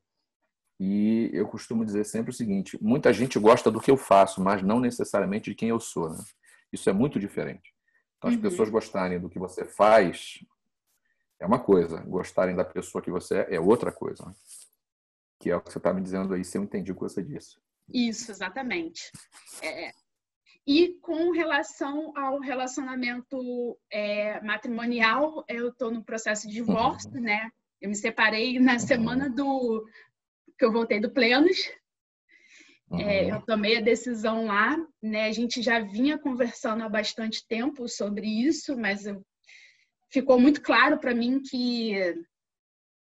[0.79, 4.63] E eu costumo dizer sempre o seguinte: muita gente gosta do que eu faço, mas
[4.63, 6.11] não necessariamente de quem eu sou.
[6.11, 6.19] Né?
[6.71, 7.75] Isso é muito diferente.
[8.19, 8.43] Então, as uhum.
[8.43, 10.45] pessoas gostarem do que você faz
[11.41, 14.27] é uma coisa, gostarem da pessoa que você é é outra coisa.
[14.27, 14.35] Né?
[15.41, 17.23] Que é o que você está me dizendo aí, se eu entendi o que você
[17.23, 17.57] disse.
[17.89, 19.11] Isso, exatamente.
[19.63, 19.93] É,
[20.67, 27.23] e com relação ao relacionamento é, matrimonial, eu estou no processo de divórcio, uhum.
[27.23, 27.51] né?
[27.81, 28.79] Eu me separei na uhum.
[28.79, 29.87] semana do
[30.59, 31.57] que eu voltei do Plenos,
[32.93, 35.27] é, eu tomei a decisão lá, né?
[35.27, 39.23] A gente já vinha conversando há bastante tempo sobre isso, mas eu,
[40.11, 41.93] ficou muito claro para mim que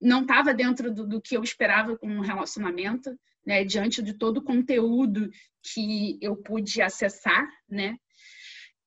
[0.01, 3.65] não estava dentro do, do, que eu esperava com um relacionamento, né?
[3.65, 5.31] Diante de todo o conteúdo
[5.63, 7.97] que eu pude acessar, né?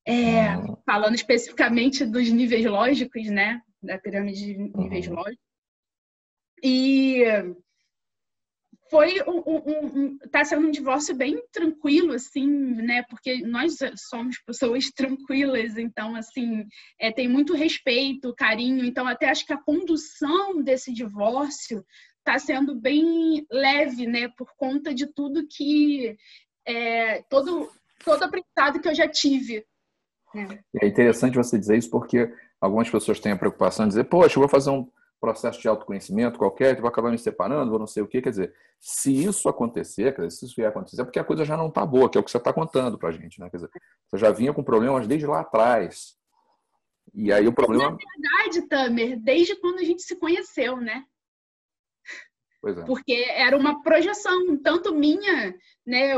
[0.06, 0.75] É, uhum.
[0.86, 3.62] falando especificamente dos níveis lógicos, né?
[3.82, 5.15] Da pirâmide de níveis uhum.
[5.15, 5.49] lógicos.
[6.63, 7.24] E
[8.89, 13.04] foi um, um, um, tá sendo um divórcio bem tranquilo assim né?
[13.04, 16.65] Porque nós somos pessoas tranquilas então assim
[17.00, 18.84] é, tem muito respeito carinho.
[18.84, 21.86] Então até acho que a condução desse divórcio
[22.17, 24.28] está sendo bem leve né?
[24.38, 26.15] Por conta de tudo que
[26.65, 27.69] é, todo
[28.04, 29.65] todo aprendizado que eu já tive
[30.34, 30.60] né?
[30.82, 34.41] é interessante você dizer isso porque algumas pessoas têm a preocupação de dizer poxa eu
[34.41, 38.08] vou fazer um processo de autoconhecimento qualquer, vou acabar me separando, vou não sei o
[38.08, 38.21] quê.
[38.21, 41.43] Quer dizer, se isso acontecer, quer dizer, se isso vier acontecer, é porque a coisa
[41.43, 43.39] já não está boa, que é o que você está contando para a gente.
[43.39, 43.49] Né?
[43.49, 43.69] Quer dizer,
[44.08, 46.17] você já vinha com problemas desde lá atrás.
[47.13, 47.91] E aí o problema.
[47.91, 51.03] Na verdade, Tamer, desde quando a gente se conheceu, né?
[52.62, 52.86] Pois é.
[52.86, 55.55] Porque era uma projeção, tanto minha,
[55.86, 56.13] né?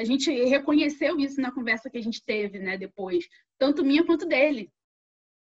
[0.00, 2.76] A gente reconheceu isso na conversa que a gente teve, né?
[2.76, 4.72] Depois, tanto minha quanto dele,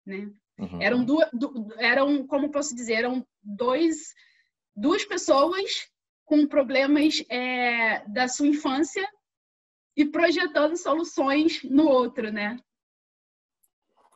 [0.05, 0.31] né?
[0.61, 0.83] Uhum.
[0.83, 1.29] Eram, duas,
[1.79, 4.15] eram, como posso dizer, eram dois,
[4.77, 5.89] duas pessoas
[6.27, 9.09] com problemas é, da sua infância
[9.97, 12.59] e projetando soluções no outro, né?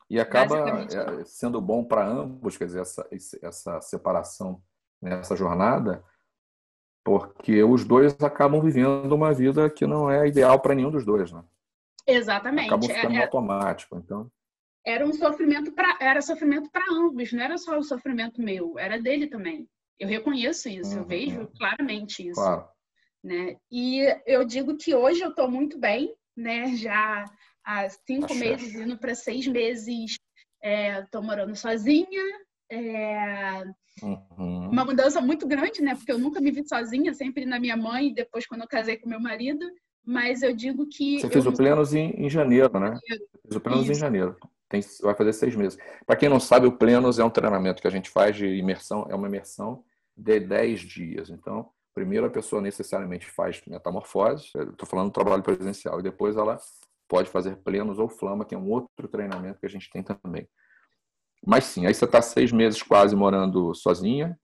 [0.09, 3.09] E acaba é, sendo bom para ambos, quer dizer, essa,
[3.43, 4.63] essa separação
[5.01, 6.05] nessa jornada,
[7.03, 11.33] porque os dois acabam vivendo uma vida que não é ideal para nenhum dos dois,
[11.33, 11.43] né?
[12.07, 12.67] Exatamente.
[12.67, 14.31] Acabam ficando é, é automático, então
[14.85, 19.01] era um sofrimento para era sofrimento para ambos, não era só o sofrimento meu, era
[19.01, 19.69] dele também.
[19.99, 21.03] Eu reconheço isso, uhum.
[21.03, 22.41] eu vejo claramente isso.
[22.41, 22.69] Claro.
[23.23, 23.57] Né?
[23.71, 26.77] E eu digo que hoje eu estou muito bem, né?
[26.77, 27.25] Já
[27.65, 28.39] há cinco Achei.
[28.39, 30.17] meses, indo para seis meses,
[30.63, 32.23] estou é, morando sozinha.
[32.71, 33.63] É,
[34.03, 34.69] uhum.
[34.71, 35.95] Uma mudança muito grande, né?
[35.95, 39.09] Porque eu nunca me vi sozinha, sempre na minha mãe, depois quando eu casei com
[39.09, 39.65] meu marido.
[40.05, 41.21] mas eu digo que.
[41.21, 42.99] Você fez o Plenos em, em janeiro, né?
[43.43, 44.37] Fez o Plenos em janeiro.
[44.75, 45.79] Tem, vai fazer seis meses.
[46.05, 49.07] Para quem não sabe, o Plenos é um treinamento que a gente faz de imersão,
[49.09, 49.85] é uma imersão
[50.17, 51.31] de dez dias.
[51.31, 56.59] Então, primeiro a pessoa necessariamente faz metamorfose, estou falando do trabalho presencial, e depois ela
[57.07, 60.49] pode fazer plenos ou flama, que é um outro treinamento que a gente tem também.
[61.47, 64.37] Mas sim, aí você está seis meses quase morando sozinha.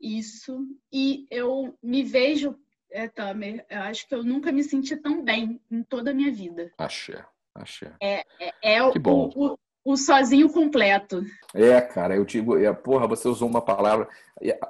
[0.00, 0.66] Isso.
[0.92, 2.56] E eu me vejo,
[2.90, 6.32] é, Tamer, eu acho que eu nunca me senti tão bem em toda a minha
[6.32, 6.72] vida.
[6.78, 7.24] Axé,
[7.54, 7.94] axé.
[8.00, 9.30] É, é, é que o, bom.
[9.36, 11.22] O, o sozinho completo.
[11.54, 14.08] É, cara, eu digo, é, porra, você usou uma palavra.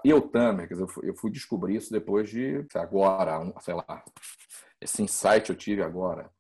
[0.04, 4.04] Eu, dizer, eu fui, eu fui descobrir isso depois de agora, sei lá,
[4.80, 6.30] esse insight eu tive agora,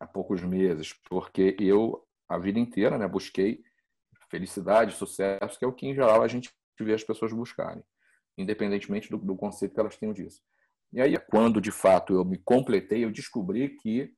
[0.00, 3.62] há poucos meses, porque eu, a vida inteira, né, busquei
[4.28, 7.84] felicidade, sucesso, que é o que em geral a gente vê as pessoas buscarem,
[8.36, 10.40] independentemente do, do conceito que elas tenham disso.
[10.92, 14.12] E aí, quando de fato eu me completei, eu descobri que,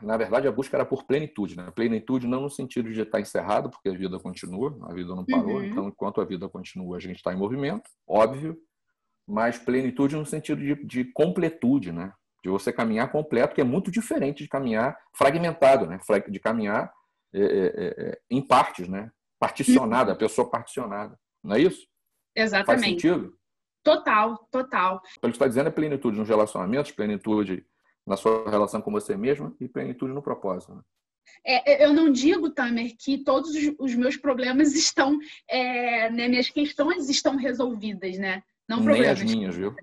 [0.00, 1.56] na verdade, a busca era por plenitude.
[1.56, 1.70] Né?
[1.74, 5.56] Plenitude não no sentido de estar encerrado, porque a vida continua, a vida não parou.
[5.56, 5.64] Uhum.
[5.64, 8.56] Então, enquanto a vida continua, a gente está em movimento, óbvio,
[9.26, 12.12] mas plenitude no sentido de, de completude, né?
[12.42, 15.98] de você caminhar completo, que é muito diferente de caminhar fragmentado, né?
[16.28, 16.92] de caminhar
[17.34, 19.10] é, é, é, é, em partes, né?
[19.38, 21.18] Particionada, a pessoa particionada.
[21.42, 21.86] Não é isso?
[22.36, 22.66] Exatamente.
[22.66, 23.36] Faz sentido?
[23.82, 25.02] Total, total.
[25.18, 27.66] O que está dizendo é plenitude nos relacionamentos, plenitude
[28.06, 30.74] na sua relação com você mesmo e plenitude no propósito.
[30.74, 30.82] Né?
[31.44, 37.08] É, eu não digo, Tamer, que todos os meus problemas estão, é, né, minhas questões
[37.08, 38.42] estão resolvidas, né?
[38.68, 39.20] Não Nem problemas.
[39.20, 39.74] as minhas, viu?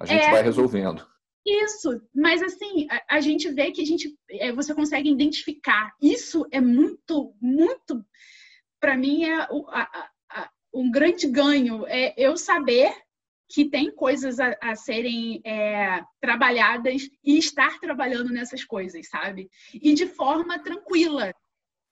[0.00, 1.06] A gente é, vai resolvendo.
[1.44, 5.92] Isso, mas assim, a, a, gente vê que a gente, é, você consegue identificar.
[6.00, 8.04] Isso é muito, muito,
[8.80, 11.84] para mim, é o, a, a, um grande ganho.
[11.86, 12.94] É eu saber
[13.52, 19.50] que tem coisas a, a serem é, trabalhadas e estar trabalhando nessas coisas, sabe?
[19.74, 21.34] E de forma tranquila,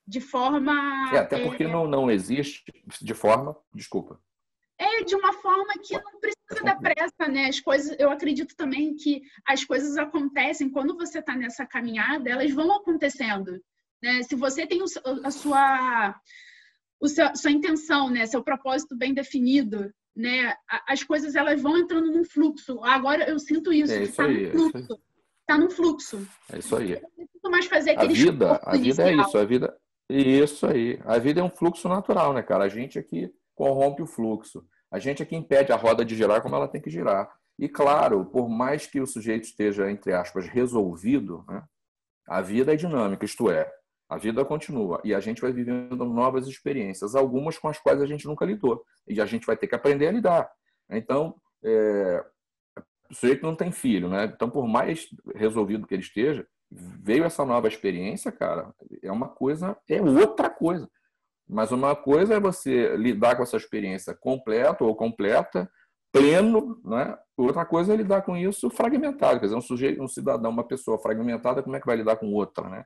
[0.07, 1.11] de forma.
[1.13, 2.65] É, até porque é, não, não existe
[3.03, 3.55] de forma.
[3.75, 4.19] Desculpa.
[4.79, 7.49] É de uma forma que não precisa da pressa, né?
[7.49, 12.51] As coisas, eu acredito também que as coisas acontecem quando você está nessa caminhada, elas
[12.53, 13.63] vão acontecendo.
[14.03, 14.23] Né?
[14.23, 16.19] Se você tem a sua,
[16.99, 18.25] o seu, sua intenção, né?
[18.25, 20.55] Seu propósito bem definido, né?
[20.87, 22.83] As coisas elas vão entrando num fluxo.
[22.83, 23.93] Agora eu sinto isso.
[23.93, 24.51] É isso tá aí.
[24.51, 25.01] Fluxo.
[25.41, 26.29] Está num fluxo.
[26.53, 26.93] É isso aí.
[26.93, 29.39] Eu não mais fazer a vida, a vida é isso.
[29.39, 29.77] A vida,
[30.09, 31.01] isso aí.
[31.05, 32.65] A vida é um fluxo natural, né, cara?
[32.65, 34.65] A gente aqui corrompe o fluxo.
[34.91, 37.31] A gente é que impede a roda de girar como ela tem que girar.
[37.59, 41.63] E claro, por mais que o sujeito esteja, entre aspas, resolvido, né,
[42.27, 43.71] a vida é dinâmica, isto é,
[44.11, 48.07] a vida continua e a gente vai vivendo novas experiências, algumas com as quais a
[48.07, 48.85] gente nunca lidou.
[49.07, 50.51] E a gente vai ter que aprender a lidar.
[50.91, 52.25] Então, é,
[53.09, 54.25] o sujeito não tem filho, né?
[54.25, 59.77] Então, por mais resolvido que ele esteja, veio essa nova experiência, cara, é uma coisa,
[59.89, 60.91] é outra coisa.
[61.49, 65.71] Mas uma coisa é você lidar com essa experiência completa ou completa,
[66.11, 67.17] pleno, né?
[67.37, 69.39] Outra coisa é lidar com isso fragmentado.
[69.39, 72.33] Quer dizer, um sujeito, um cidadão, uma pessoa fragmentada, como é que vai lidar com
[72.33, 72.85] outra, né?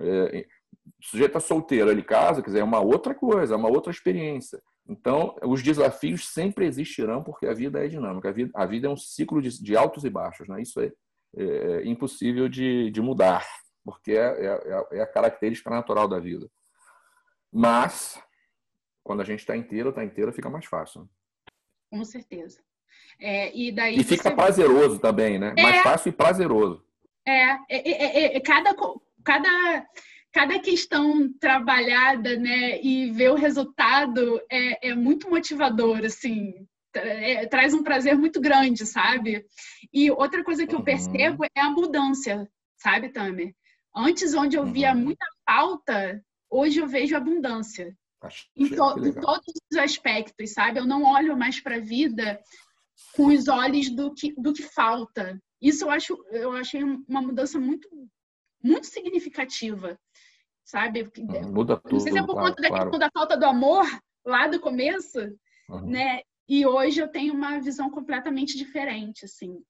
[0.00, 0.46] É,
[0.86, 3.90] o sujeito está solteiro, ele casa, quer dizer, é uma outra coisa, é uma outra
[3.90, 4.60] experiência.
[4.88, 8.30] Então, os desafios sempre existirão porque a vida é dinâmica.
[8.30, 10.62] A vida, a vida é um ciclo de, de, altos e baixos, né?
[10.62, 10.90] Isso é,
[11.36, 13.46] é, é impossível de, de mudar,
[13.84, 16.48] porque é, é, é a característica natural da vida.
[17.52, 18.20] Mas,
[19.04, 21.02] quando a gente está inteiro, está inteiro, fica mais fácil.
[21.02, 21.08] Né?
[21.90, 22.60] Com certeza.
[23.20, 24.34] É, e, daí e fica você...
[24.34, 25.54] prazeroso também, né?
[25.56, 26.84] É, mais fácil e prazeroso.
[27.26, 28.74] É, é, é, é, cada,
[29.24, 29.86] cada,
[30.32, 36.54] cada questão trabalhada, né, e ver o resultado é, é muito motivador, assim,
[36.94, 39.44] é, traz um prazer muito grande, sabe?
[39.92, 40.84] E outra coisa que eu uhum.
[40.84, 43.54] percebo é a mudança, sabe, Tamer?
[43.94, 45.00] Antes, onde eu via uhum.
[45.00, 47.96] muita falta, hoje eu vejo abundância.
[48.56, 50.80] Em, to em, todos os aspectos, sabe?
[50.80, 52.40] Eu não olho mais para a vida
[53.14, 55.40] com os olhos do que, do que falta.
[55.60, 57.88] Isso eu acho, eu achei uma mudança muito,
[58.62, 59.98] muito significativa,
[60.64, 61.10] sabe?
[61.18, 61.92] Hum, muda tudo.
[61.92, 62.98] Não sei se é por claro, conta claro.
[62.98, 63.84] da falta do amor
[64.24, 65.18] lá do começo,
[65.68, 65.86] uhum.
[65.86, 66.20] né?
[66.48, 69.62] E hoje eu tenho uma visão completamente diferente, assim.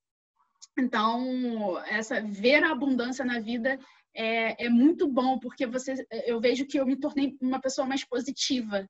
[0.79, 3.79] Então, essa ver a abundância na vida
[4.15, 8.05] é, é muito bom, porque você, eu vejo que eu me tornei uma pessoa mais
[8.05, 8.89] positiva,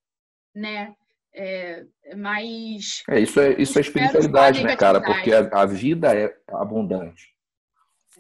[0.55, 0.95] né?
[1.35, 3.03] É, é mais.
[3.09, 5.01] É, isso é, isso é espiritualidade, né, cara?
[5.01, 7.35] Porque a, a vida é abundante.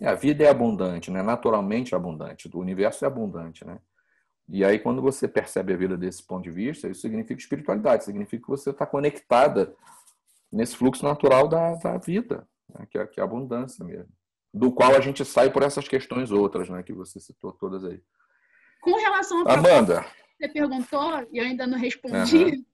[0.01, 1.23] É, a vida é abundante, né?
[1.23, 2.49] Naturalmente abundante.
[2.53, 3.79] O universo é abundante, né?
[4.49, 8.43] E aí, quando você percebe a vida desse ponto de vista, isso significa espiritualidade, significa
[8.43, 9.75] que você está conectada
[10.51, 12.87] nesse fluxo natural da, da vida, né?
[12.91, 14.09] que, é, que é a abundância mesmo.
[14.53, 18.01] do qual a gente sai por essas questões outras, né, que você citou todas aí.
[18.81, 20.07] Com relação ao Amanda,
[20.41, 22.45] você perguntou e eu ainda não respondi.
[22.45, 22.65] Uhum.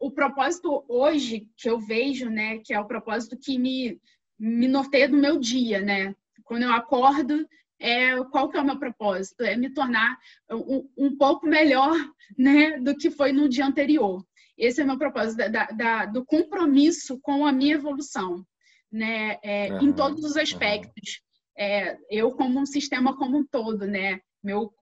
[0.00, 4.00] O propósito hoje que eu vejo, né, que é o propósito que me
[4.38, 6.16] me norteia do meu dia, né?
[6.44, 7.46] Quando eu acordo,
[7.82, 9.42] é, qual que é o meu propósito?
[9.42, 10.16] É me tornar
[10.50, 11.92] um, um pouco melhor,
[12.38, 14.24] né, do que foi no dia anterior.
[14.56, 18.46] Esse é o meu propósito, da, da, do compromisso com a minha evolução,
[18.90, 21.20] né, é, uhum, em todos os aspectos.
[21.58, 24.72] É, eu como um sistema como um todo, né, meu,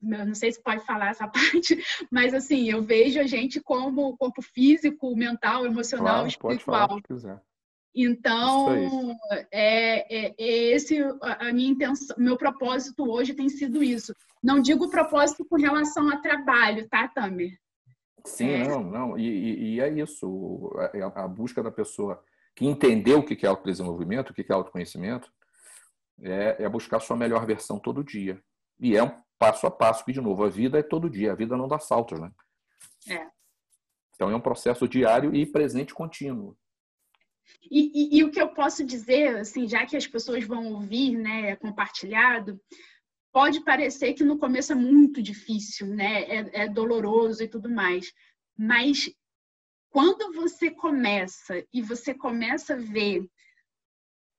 [0.00, 1.78] meu, não sei se pode falar essa parte,
[2.10, 6.88] mas assim, eu vejo a gente como corpo físico, mental, emocional, claro, espiritual.
[6.88, 7.49] Pode falar, se quiser.
[7.94, 9.16] Então,
[9.50, 14.14] é, é, é, esse a minha intenção, meu propósito hoje tem sido isso.
[14.42, 17.58] Não digo propósito com relação a trabalho, tá, Tamer?
[18.24, 18.68] Sim, é.
[18.68, 19.18] não, não.
[19.18, 22.22] E, e, é isso, é a, a, busca da pessoa
[22.54, 25.32] que entendeu o que é autodesenvolvimento, o que é autoconhecimento,
[26.22, 28.40] é, é buscar a sua melhor versão todo dia.
[28.78, 31.34] E é um passo a passo, que, de novo, a vida é todo dia, a
[31.34, 32.30] vida não dá saltos, né?
[33.08, 33.26] É.
[34.14, 36.56] Então é um processo diário e presente contínuo.
[37.70, 41.16] E, e, e, o que eu posso dizer, assim, já que as pessoas vão ouvir,
[41.16, 42.60] né, compartilhado,
[43.32, 48.12] pode parecer que no começo é muito difícil, né, é, é doloroso e tudo mais,
[48.58, 49.10] mas
[49.90, 53.26] quando você começa e você começa a ver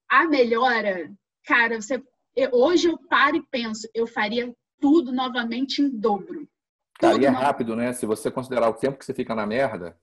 [0.10, 1.12] a melhora,
[1.46, 2.04] cara, você,
[2.52, 6.48] hoje eu paro e penso, eu faria tudo novamente em dobro.
[7.02, 7.94] E é rápido, né?
[7.94, 9.98] Se você considerar o tempo que você fica na merda,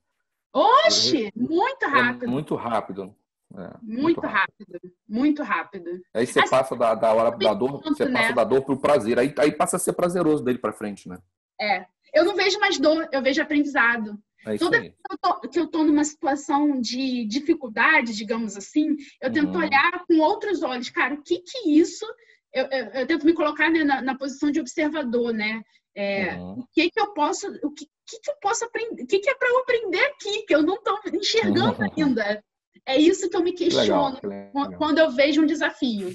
[0.52, 2.24] Oxe, muito é rápido.
[2.24, 3.14] É muito rápido.
[3.54, 4.66] É, muito, muito rápido.
[4.72, 4.92] rápido.
[5.08, 6.02] muito rápido.
[6.12, 8.20] Aí você assim, passa da, da hora da dor, você né?
[8.20, 9.18] passa da dor pro prazer.
[9.18, 11.18] Aí, aí passa a ser prazeroso dele para frente, né?
[11.60, 11.86] É.
[12.14, 14.18] Eu não vejo mais dor, eu vejo aprendizado.
[14.46, 18.96] É Toda vez que eu, tô, que eu tô numa situação de dificuldade, digamos assim,
[19.20, 19.64] eu tento uhum.
[19.64, 20.90] olhar com outros olhos.
[20.90, 22.06] Cara, o que que isso...
[22.52, 25.62] Eu, eu, eu tento me colocar né, na, na, posição de observador, né?
[26.00, 26.60] É, uhum.
[26.60, 27.48] O que que eu posso...
[27.62, 29.02] O que, que, que eu posso aprender?
[29.02, 32.42] O que, que é para eu aprender aqui que eu não estou enxergando ainda?
[32.86, 34.78] É isso que eu me questiono legal, legal.
[34.78, 36.14] quando eu vejo um desafio.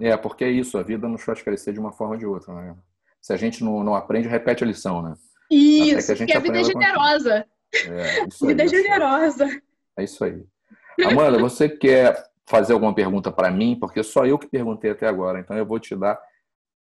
[0.00, 2.52] É, porque é isso, a vida nos faz crescer de uma forma ou de outra,
[2.52, 2.76] né?
[3.20, 5.14] Se a gente não, não aprende, repete a lição, né?
[5.48, 7.46] Isso, que a, gente a vida é generosa.
[7.86, 9.62] É, isso vida é generosa.
[9.96, 10.44] É isso aí.
[11.06, 13.78] Amanda, você quer fazer alguma pergunta para mim?
[13.78, 16.20] Porque só eu que perguntei até agora, então eu vou te dar.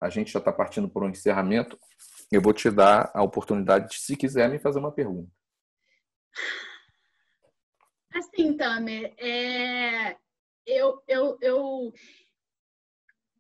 [0.01, 1.79] A gente já está partindo por um encerramento
[2.31, 5.31] eu vou te dar a oportunidade de, se quiser, me fazer uma pergunta.
[8.15, 10.17] Assim, Tamer, é...
[10.65, 11.93] eu, eu, eu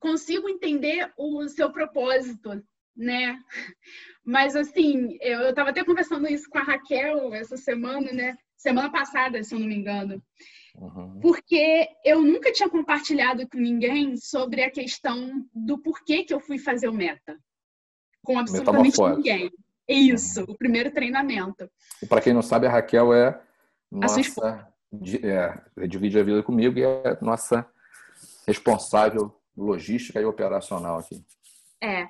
[0.00, 2.62] consigo entender o seu propósito,
[2.96, 3.38] né?
[4.24, 8.36] Mas, assim, eu estava até conversando isso com a Raquel essa semana, né?
[8.56, 10.22] Semana passada, se eu não me engano.
[10.76, 11.20] Uhum.
[11.20, 16.58] Porque eu nunca tinha compartilhado com ninguém sobre a questão do porquê que eu fui
[16.58, 17.36] fazer o meta
[18.22, 19.50] com absolutamente ninguém.
[19.88, 21.68] Isso, o primeiro treinamento.
[22.00, 23.40] E para quem não sabe, a Raquel é
[23.90, 24.68] nossa,
[25.22, 27.66] é, divide a vida comigo e é nossa
[28.46, 31.24] responsável logística e operacional aqui.
[31.82, 32.06] É.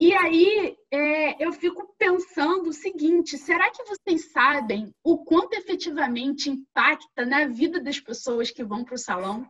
[0.00, 6.50] E aí é, eu fico pensando o seguinte: será que vocês sabem o quanto efetivamente
[6.50, 9.48] impacta na vida das pessoas que vão para o salão?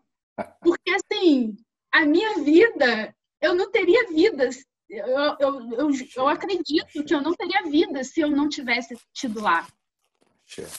[0.61, 1.57] Porque assim,
[1.93, 4.51] a minha vida, eu não teria vida
[4.89, 5.07] eu,
[5.41, 9.67] eu, eu, eu, acredito que eu não teria vida se eu não tivesse tido lá.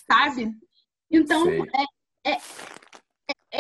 [0.07, 0.53] Sabe?
[1.09, 2.37] Então, é, é,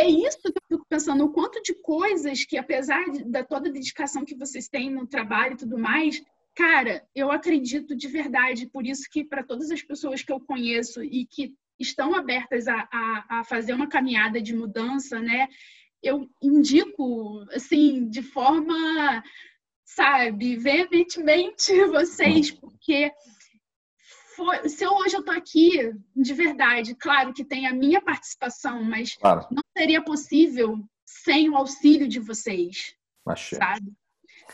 [0.01, 3.69] é, isso que eu fico pensando, o quanto de coisas que, apesar de, da toda
[3.69, 6.21] a dedicação que vocês têm no trabalho e tudo mais,
[6.55, 11.03] cara, eu acredito de verdade, por isso que para todas as pessoas que eu conheço
[11.03, 15.47] e que estão abertas a, a, a fazer uma caminhada de mudança, né?
[16.01, 19.23] Eu indico, assim, de forma
[19.85, 23.11] sabe, veementemente vocês, porque
[24.67, 29.15] se eu, hoje eu estou aqui, de verdade, claro que tem a minha participação, mas
[29.15, 29.47] claro.
[29.51, 33.57] não seria possível sem o auxílio de vocês, Achei.
[33.57, 33.93] sabe?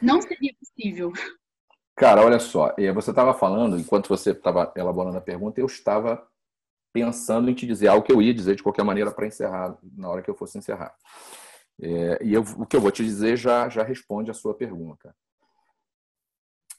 [0.02, 1.12] Não seria possível.
[1.96, 6.28] Cara, olha só, eh, você estava falando, enquanto você estava elaborando a pergunta, eu estava
[6.94, 10.10] pensando em te dizer algo que eu ia dizer de qualquer maneira para encerrar, na
[10.10, 10.96] hora que eu fosse encerrar.
[11.82, 15.16] É, e eu, o que eu vou te dizer já, já responde a sua pergunta.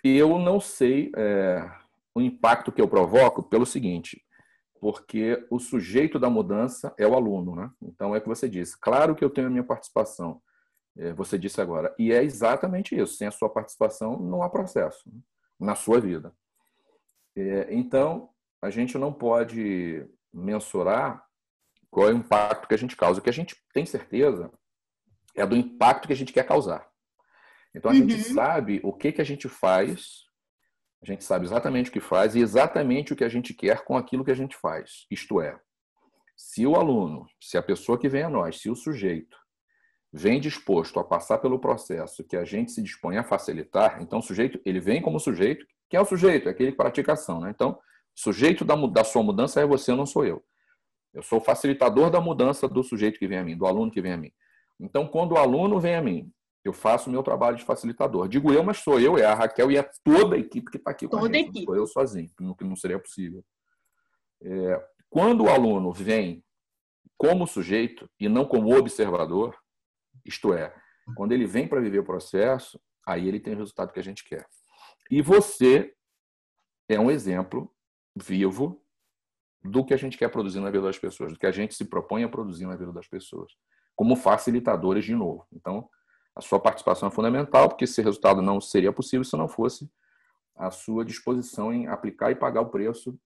[0.04, 1.70] Eu não sei é,
[2.14, 4.22] o impacto que eu provoco pelo seguinte,
[4.80, 7.70] porque o sujeito da mudança é o aluno, né?
[7.80, 8.78] Então é o que você disse.
[8.80, 10.42] Claro que eu tenho a minha participação,
[10.96, 13.14] é, você disse agora, e é exatamente isso.
[13.14, 15.20] Sem a sua participação não há processo né?
[15.58, 16.34] na sua vida.
[17.36, 21.24] É, então a gente não pode mensurar
[21.90, 23.20] qual é o impacto que a gente causa.
[23.20, 24.50] O que a gente tem certeza
[25.34, 26.88] é do impacto que a gente quer causar.
[27.74, 28.00] Então a uhum.
[28.08, 30.24] gente sabe o que, que a gente faz,
[31.02, 33.96] a gente sabe exatamente o que faz e exatamente o que a gente quer com
[33.96, 35.04] aquilo que a gente faz.
[35.10, 35.58] Isto é,
[36.36, 39.36] se o aluno, se a pessoa que vem a nós, se o sujeito
[40.12, 44.22] vem disposto a passar pelo processo que a gente se dispõe a facilitar, então o
[44.22, 46.48] sujeito, ele vem como sujeito, quem é o sujeito?
[46.48, 47.50] É aquele que pratica ação, né?
[47.50, 47.78] Então,
[48.14, 50.44] sujeito da, da sua mudança é você, não sou eu.
[51.12, 54.00] Eu sou o facilitador da mudança do sujeito que vem a mim, do aluno que
[54.00, 54.32] vem a mim.
[54.80, 56.32] Então, quando o aluno vem a mim,
[56.64, 58.28] eu faço o meu trabalho de facilitador.
[58.28, 60.90] Digo eu, mas sou eu, é a Raquel e é toda a equipe que está
[60.90, 61.54] aqui com toda a gente.
[61.54, 63.44] Não sou eu sozinho, que não seria possível.
[64.42, 66.44] É, quando o aluno vem
[67.16, 69.56] como sujeito e não como observador,
[70.24, 70.74] isto é,
[71.16, 74.24] quando ele vem para viver o processo, aí ele tem o resultado que a gente
[74.24, 74.46] quer.
[75.10, 75.94] E você
[76.88, 77.72] é um exemplo
[78.14, 78.80] vivo
[79.64, 81.84] do que a gente quer produzir na vida das pessoas, do que a gente se
[81.84, 83.52] propõe a produzir na vida das pessoas,
[83.94, 85.46] como facilitadores de novo.
[85.52, 85.88] Então,
[86.34, 89.90] a sua participação é fundamental, porque esse resultado não seria possível se não fosse
[90.56, 93.18] a sua disposição em aplicar e pagar o preço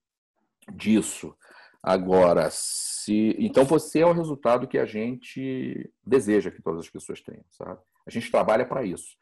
[0.73, 1.35] disso.
[1.81, 7.21] Agora, se então você é o resultado que a gente deseja que todas as pessoas
[7.21, 7.79] tenham, sabe?
[8.05, 9.15] A gente trabalha para isso.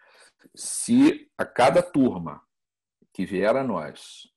[0.56, 2.42] Se a cada turma
[3.14, 4.28] que vier a nós,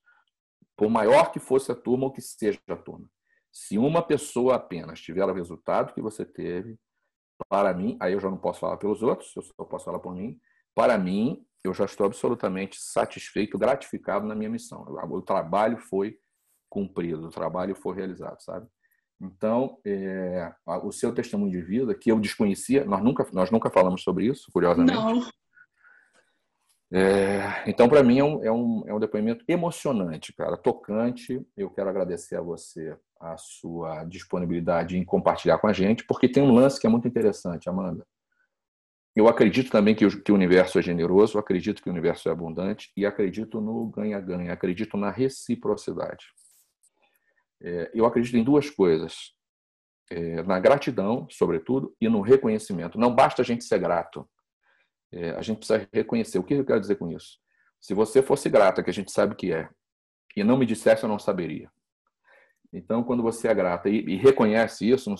[0.75, 3.09] por maior que fosse a turma ou que seja a turma,
[3.51, 6.79] se uma pessoa apenas tiver o resultado que você teve,
[7.47, 10.13] para mim, aí eu já não posso falar pelos outros, eu só posso falar por
[10.13, 10.39] mim.
[10.75, 14.83] Para mim, eu já estou absolutamente satisfeito, gratificado na minha missão.
[15.09, 16.17] O trabalho foi
[16.69, 18.67] cumprido, o trabalho foi realizado, sabe?
[19.21, 24.01] Então, é, o seu testemunho de vida, que eu desconhecia, nós nunca, nós nunca falamos
[24.01, 24.93] sobre isso, curiosamente.
[24.93, 25.21] Não.
[26.91, 31.45] É, então, para mim, é um, é, um, é um depoimento emocionante, cara, tocante.
[31.55, 36.41] Eu quero agradecer a você a sua disponibilidade em compartilhar com a gente, porque tem
[36.41, 38.05] um lance que é muito interessante, Amanda.
[39.15, 42.31] Eu acredito também que o, que o universo é generoso, acredito que o universo é
[42.31, 46.27] abundante e acredito no ganha-ganha, acredito na reciprocidade.
[47.61, 49.33] É, eu acredito em duas coisas:
[50.09, 52.97] é, na gratidão, sobretudo, e no reconhecimento.
[52.97, 54.29] Não basta a gente ser grato,
[55.11, 56.39] é, a gente precisa reconhecer.
[56.39, 57.39] O que eu quero dizer com isso?
[57.81, 59.69] Se você fosse grata, que a gente sabe que é,
[60.35, 61.69] e não me dissesse, eu não saberia.
[62.71, 65.13] Então, quando você é grata e, e reconhece isso,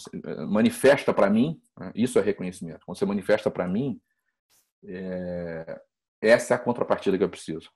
[0.47, 2.86] manifesta para mim, né, isso é reconhecimento.
[2.86, 4.00] Quando você manifesta para mim,
[4.86, 5.82] é,
[6.22, 7.70] essa é a contrapartida que eu preciso.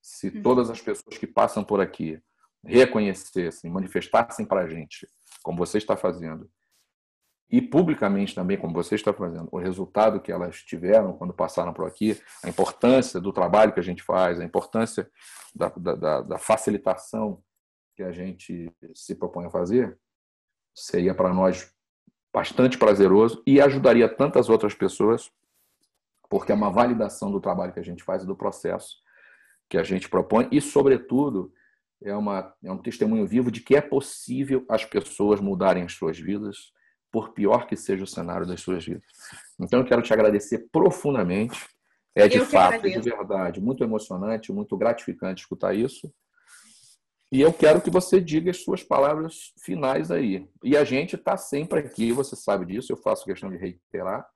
[0.00, 0.42] Se uhum.
[0.42, 2.20] todas as pessoas que passam por aqui
[2.64, 5.06] reconhecessem, manifestassem para a gente,
[5.42, 6.50] como você está fazendo,
[7.50, 11.86] e publicamente também, como você está fazendo, o resultado que elas tiveram quando passaram por
[11.86, 15.10] aqui, a importância do trabalho que a gente faz, a importância
[15.54, 17.42] da, da, da facilitação
[17.98, 19.98] que a gente se propõe a fazer,
[20.72, 21.74] seria para nós
[22.32, 25.32] bastante prazeroso e ajudaria tantas outras pessoas,
[26.30, 28.98] porque é uma validação do trabalho que a gente faz e do processo
[29.68, 31.52] que a gente propõe e, sobretudo,
[32.00, 36.16] é, uma, é um testemunho vivo de que é possível as pessoas mudarem as suas
[36.16, 36.72] vidas,
[37.10, 39.02] por pior que seja o cenário das suas vidas.
[39.58, 41.66] Então, eu quero te agradecer profundamente.
[42.14, 46.12] É de fato, de verdade, muito emocionante, muito gratificante escutar isso.
[47.30, 50.48] E eu quero que você diga as suas palavras finais aí.
[50.64, 54.26] E a gente está sempre aqui, você sabe disso, eu faço questão de reiterar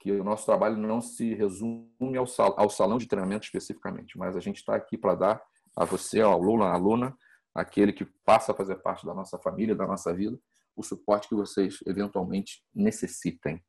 [0.00, 4.36] que o nosso trabalho não se resume ao, sal, ao salão de treinamento especificamente, mas
[4.36, 5.42] a gente está aqui para dar
[5.76, 7.16] a você, ao à aluna,
[7.54, 10.38] aquele que passa a fazer parte da nossa família, da nossa vida,
[10.74, 13.62] o suporte que vocês eventualmente necessitem.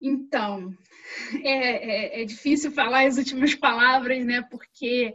[0.00, 0.74] Então,
[1.42, 4.42] é, é, é difícil falar as últimas palavras, né?
[4.50, 5.14] Porque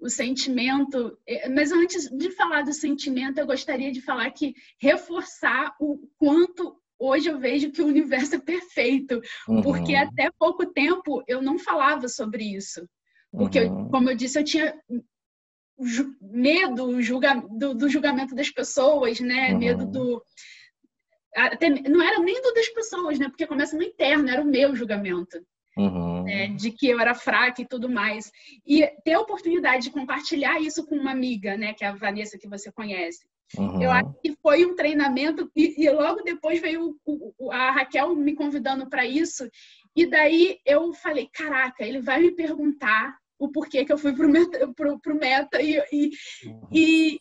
[0.00, 1.18] o sentimento.
[1.26, 6.76] É, mas antes de falar do sentimento, eu gostaria de falar que reforçar o quanto
[6.98, 9.62] hoje eu vejo que o universo é perfeito, uhum.
[9.62, 12.86] porque até pouco tempo eu não falava sobre isso.
[13.32, 13.84] Porque, uhum.
[13.84, 14.74] eu, como eu disse, eu tinha
[16.20, 19.52] medo julga, do, do, julgamento das pessoas, né?
[19.52, 19.58] Uhum.
[19.58, 20.22] Medo do.
[21.34, 23.28] Até, não era nem do das pessoas, né?
[23.28, 25.40] Porque começa no interno, era o meu julgamento.
[25.76, 26.24] Uhum.
[26.24, 26.48] Né?
[26.48, 28.30] De que eu era fraca e tudo mais.
[28.66, 31.72] E ter a oportunidade de compartilhar isso com uma amiga, né?
[31.74, 33.20] Que é a Vanessa, que você conhece.
[33.58, 33.82] Uhum.
[33.82, 38.14] Eu acho que foi um treinamento, e, e logo depois veio o, o, a Raquel
[38.14, 39.48] me convidando para isso.
[39.96, 44.28] E daí eu falei: caraca, ele vai me perguntar o porquê que eu fui pro
[44.28, 46.10] meta, pro, pro meta e, e,
[46.46, 46.68] uhum.
[46.72, 47.20] e,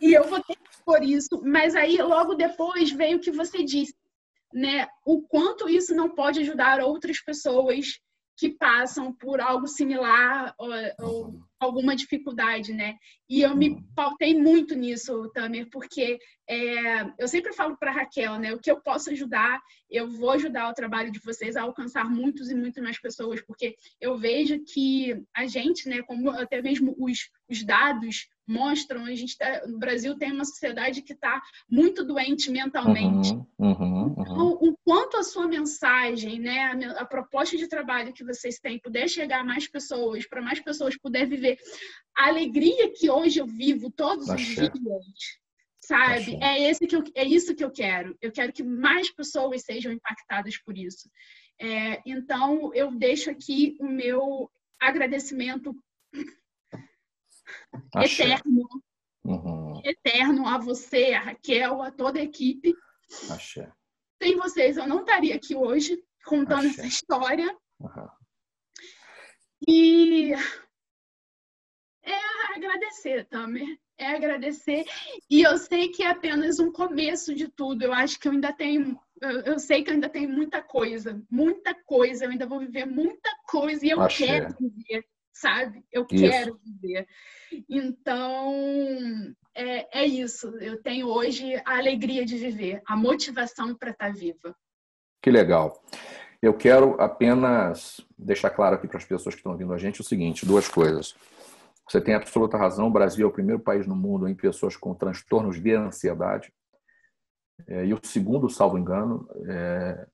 [0.00, 1.40] e, eu vou ter que por isso.
[1.42, 3.94] Mas aí logo depois veio o que você disse,
[4.52, 4.88] né?
[5.04, 8.00] O quanto isso não pode ajudar outras pessoas
[8.36, 10.68] que passam por algo similar ou,
[11.00, 12.96] ou alguma dificuldade, né?
[13.28, 13.82] E eu me uhum.
[13.94, 18.52] pautei muito nisso, Tamer, porque é, eu sempre falo para Raquel, né?
[18.52, 19.60] O que eu posso ajudar,
[19.90, 23.76] eu vou ajudar o trabalho de vocês a alcançar muitos e muito mais pessoas, porque
[24.00, 26.02] eu vejo que a gente, né?
[26.02, 31.02] Como até mesmo os, os dados mostram, a gente tá, no Brasil tem uma sociedade
[31.02, 31.40] que está
[31.70, 33.32] muito doente mentalmente.
[33.32, 34.14] Uhum, uhum, uhum.
[34.18, 36.64] Então, o quanto a sua mensagem, né,
[36.98, 40.60] a, a, proposta de trabalho que vocês têm, puder chegar a mais pessoas, para mais
[40.60, 41.51] pessoas puder viver
[42.16, 44.70] a alegria que hoje eu vivo todos os dias,
[45.80, 46.38] sabe?
[46.42, 48.16] É, esse que eu, é isso que eu quero.
[48.20, 51.10] Eu quero que mais pessoas sejam impactadas por isso.
[51.58, 54.50] É, então, eu deixo aqui o meu
[54.80, 55.74] agradecimento
[57.96, 58.68] eterno,
[59.24, 59.80] uhum.
[59.84, 62.74] eterno a você, a Raquel, a toda a equipe.
[63.30, 63.70] Axé.
[64.22, 66.80] Sem vocês, eu não estaria aqui hoje contando Axé.
[66.80, 67.56] essa história.
[67.80, 68.08] Uhum.
[69.68, 70.32] E
[72.04, 73.78] é agradecer, Tamer.
[73.98, 74.84] É agradecer.
[75.30, 77.82] E eu sei que é apenas um começo de tudo.
[77.82, 78.98] Eu acho que eu ainda tenho.
[79.20, 82.24] Eu, sei que eu ainda tenho muita coisa, muita coisa.
[82.24, 84.26] Eu ainda vou viver muita coisa e eu Axé.
[84.26, 85.84] quero viver sabe?
[85.90, 86.24] Eu isso.
[86.24, 87.06] quero viver.
[87.68, 88.54] Então,
[89.54, 90.48] é, é isso.
[90.58, 94.54] Eu tenho hoje a alegria de viver, a motivação para estar tá viva.
[95.20, 95.82] Que legal.
[96.40, 100.04] Eu quero apenas deixar claro aqui para as pessoas que estão ouvindo a gente o
[100.04, 101.14] seguinte: duas coisas.
[101.88, 104.94] Você tem absoluta razão, o Brasil é o primeiro país no mundo em pessoas com
[104.94, 106.52] transtornos de ansiedade.
[107.66, 110.06] É, e o segundo, salvo engano, é,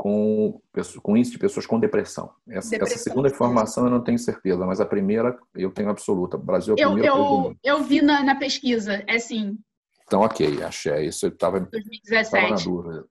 [0.00, 0.60] com,
[1.02, 2.32] com índice de pessoas com depressão.
[2.48, 6.36] Essa, depressão, essa segunda informação eu não tenho certeza, mas a primeira eu tenho absoluta.
[6.36, 9.58] O Brasil é o eu, primeiro eu, eu vi na, na, pesquisa, é sim.
[10.04, 11.06] Então, ok, achei.
[11.06, 13.04] Isso eu estava na dúvida.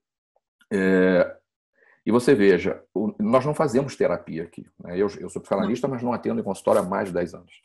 [0.74, 1.39] É,
[2.06, 2.84] e você veja,
[3.20, 4.66] nós não fazemos terapia aqui.
[4.80, 4.94] Né?
[4.94, 7.62] Eu, eu sou psicanalista, mas não atendo em consultório há mais de 10 anos.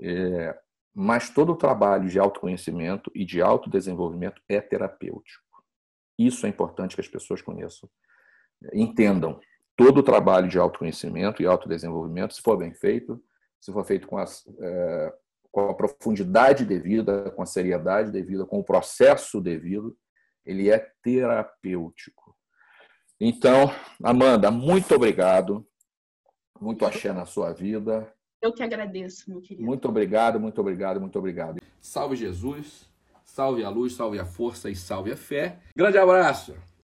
[0.00, 0.58] É,
[0.94, 5.64] mas todo o trabalho de autoconhecimento e de autodesenvolvimento é terapêutico.
[6.18, 7.88] Isso é importante que as pessoas conheçam
[8.72, 9.40] entendam
[9.76, 13.22] todo o trabalho de autoconhecimento e autodesenvolvimento, se for bem feito,
[13.60, 15.14] se for feito com, as, é,
[15.50, 19.96] com a profundidade devida, com a seriedade devida, com o processo devido,
[20.44, 22.36] ele é terapêutico.
[23.24, 25.64] Então, Amanda, muito obrigado.
[26.60, 28.12] Muito axé na sua vida.
[28.42, 29.64] Eu que agradeço, meu querido.
[29.64, 31.60] Muito obrigado, muito obrigado, muito obrigado.
[31.80, 32.90] Salve Jesus,
[33.24, 35.60] salve a luz, salve a força e salve a fé.
[35.76, 36.56] Grande abraço.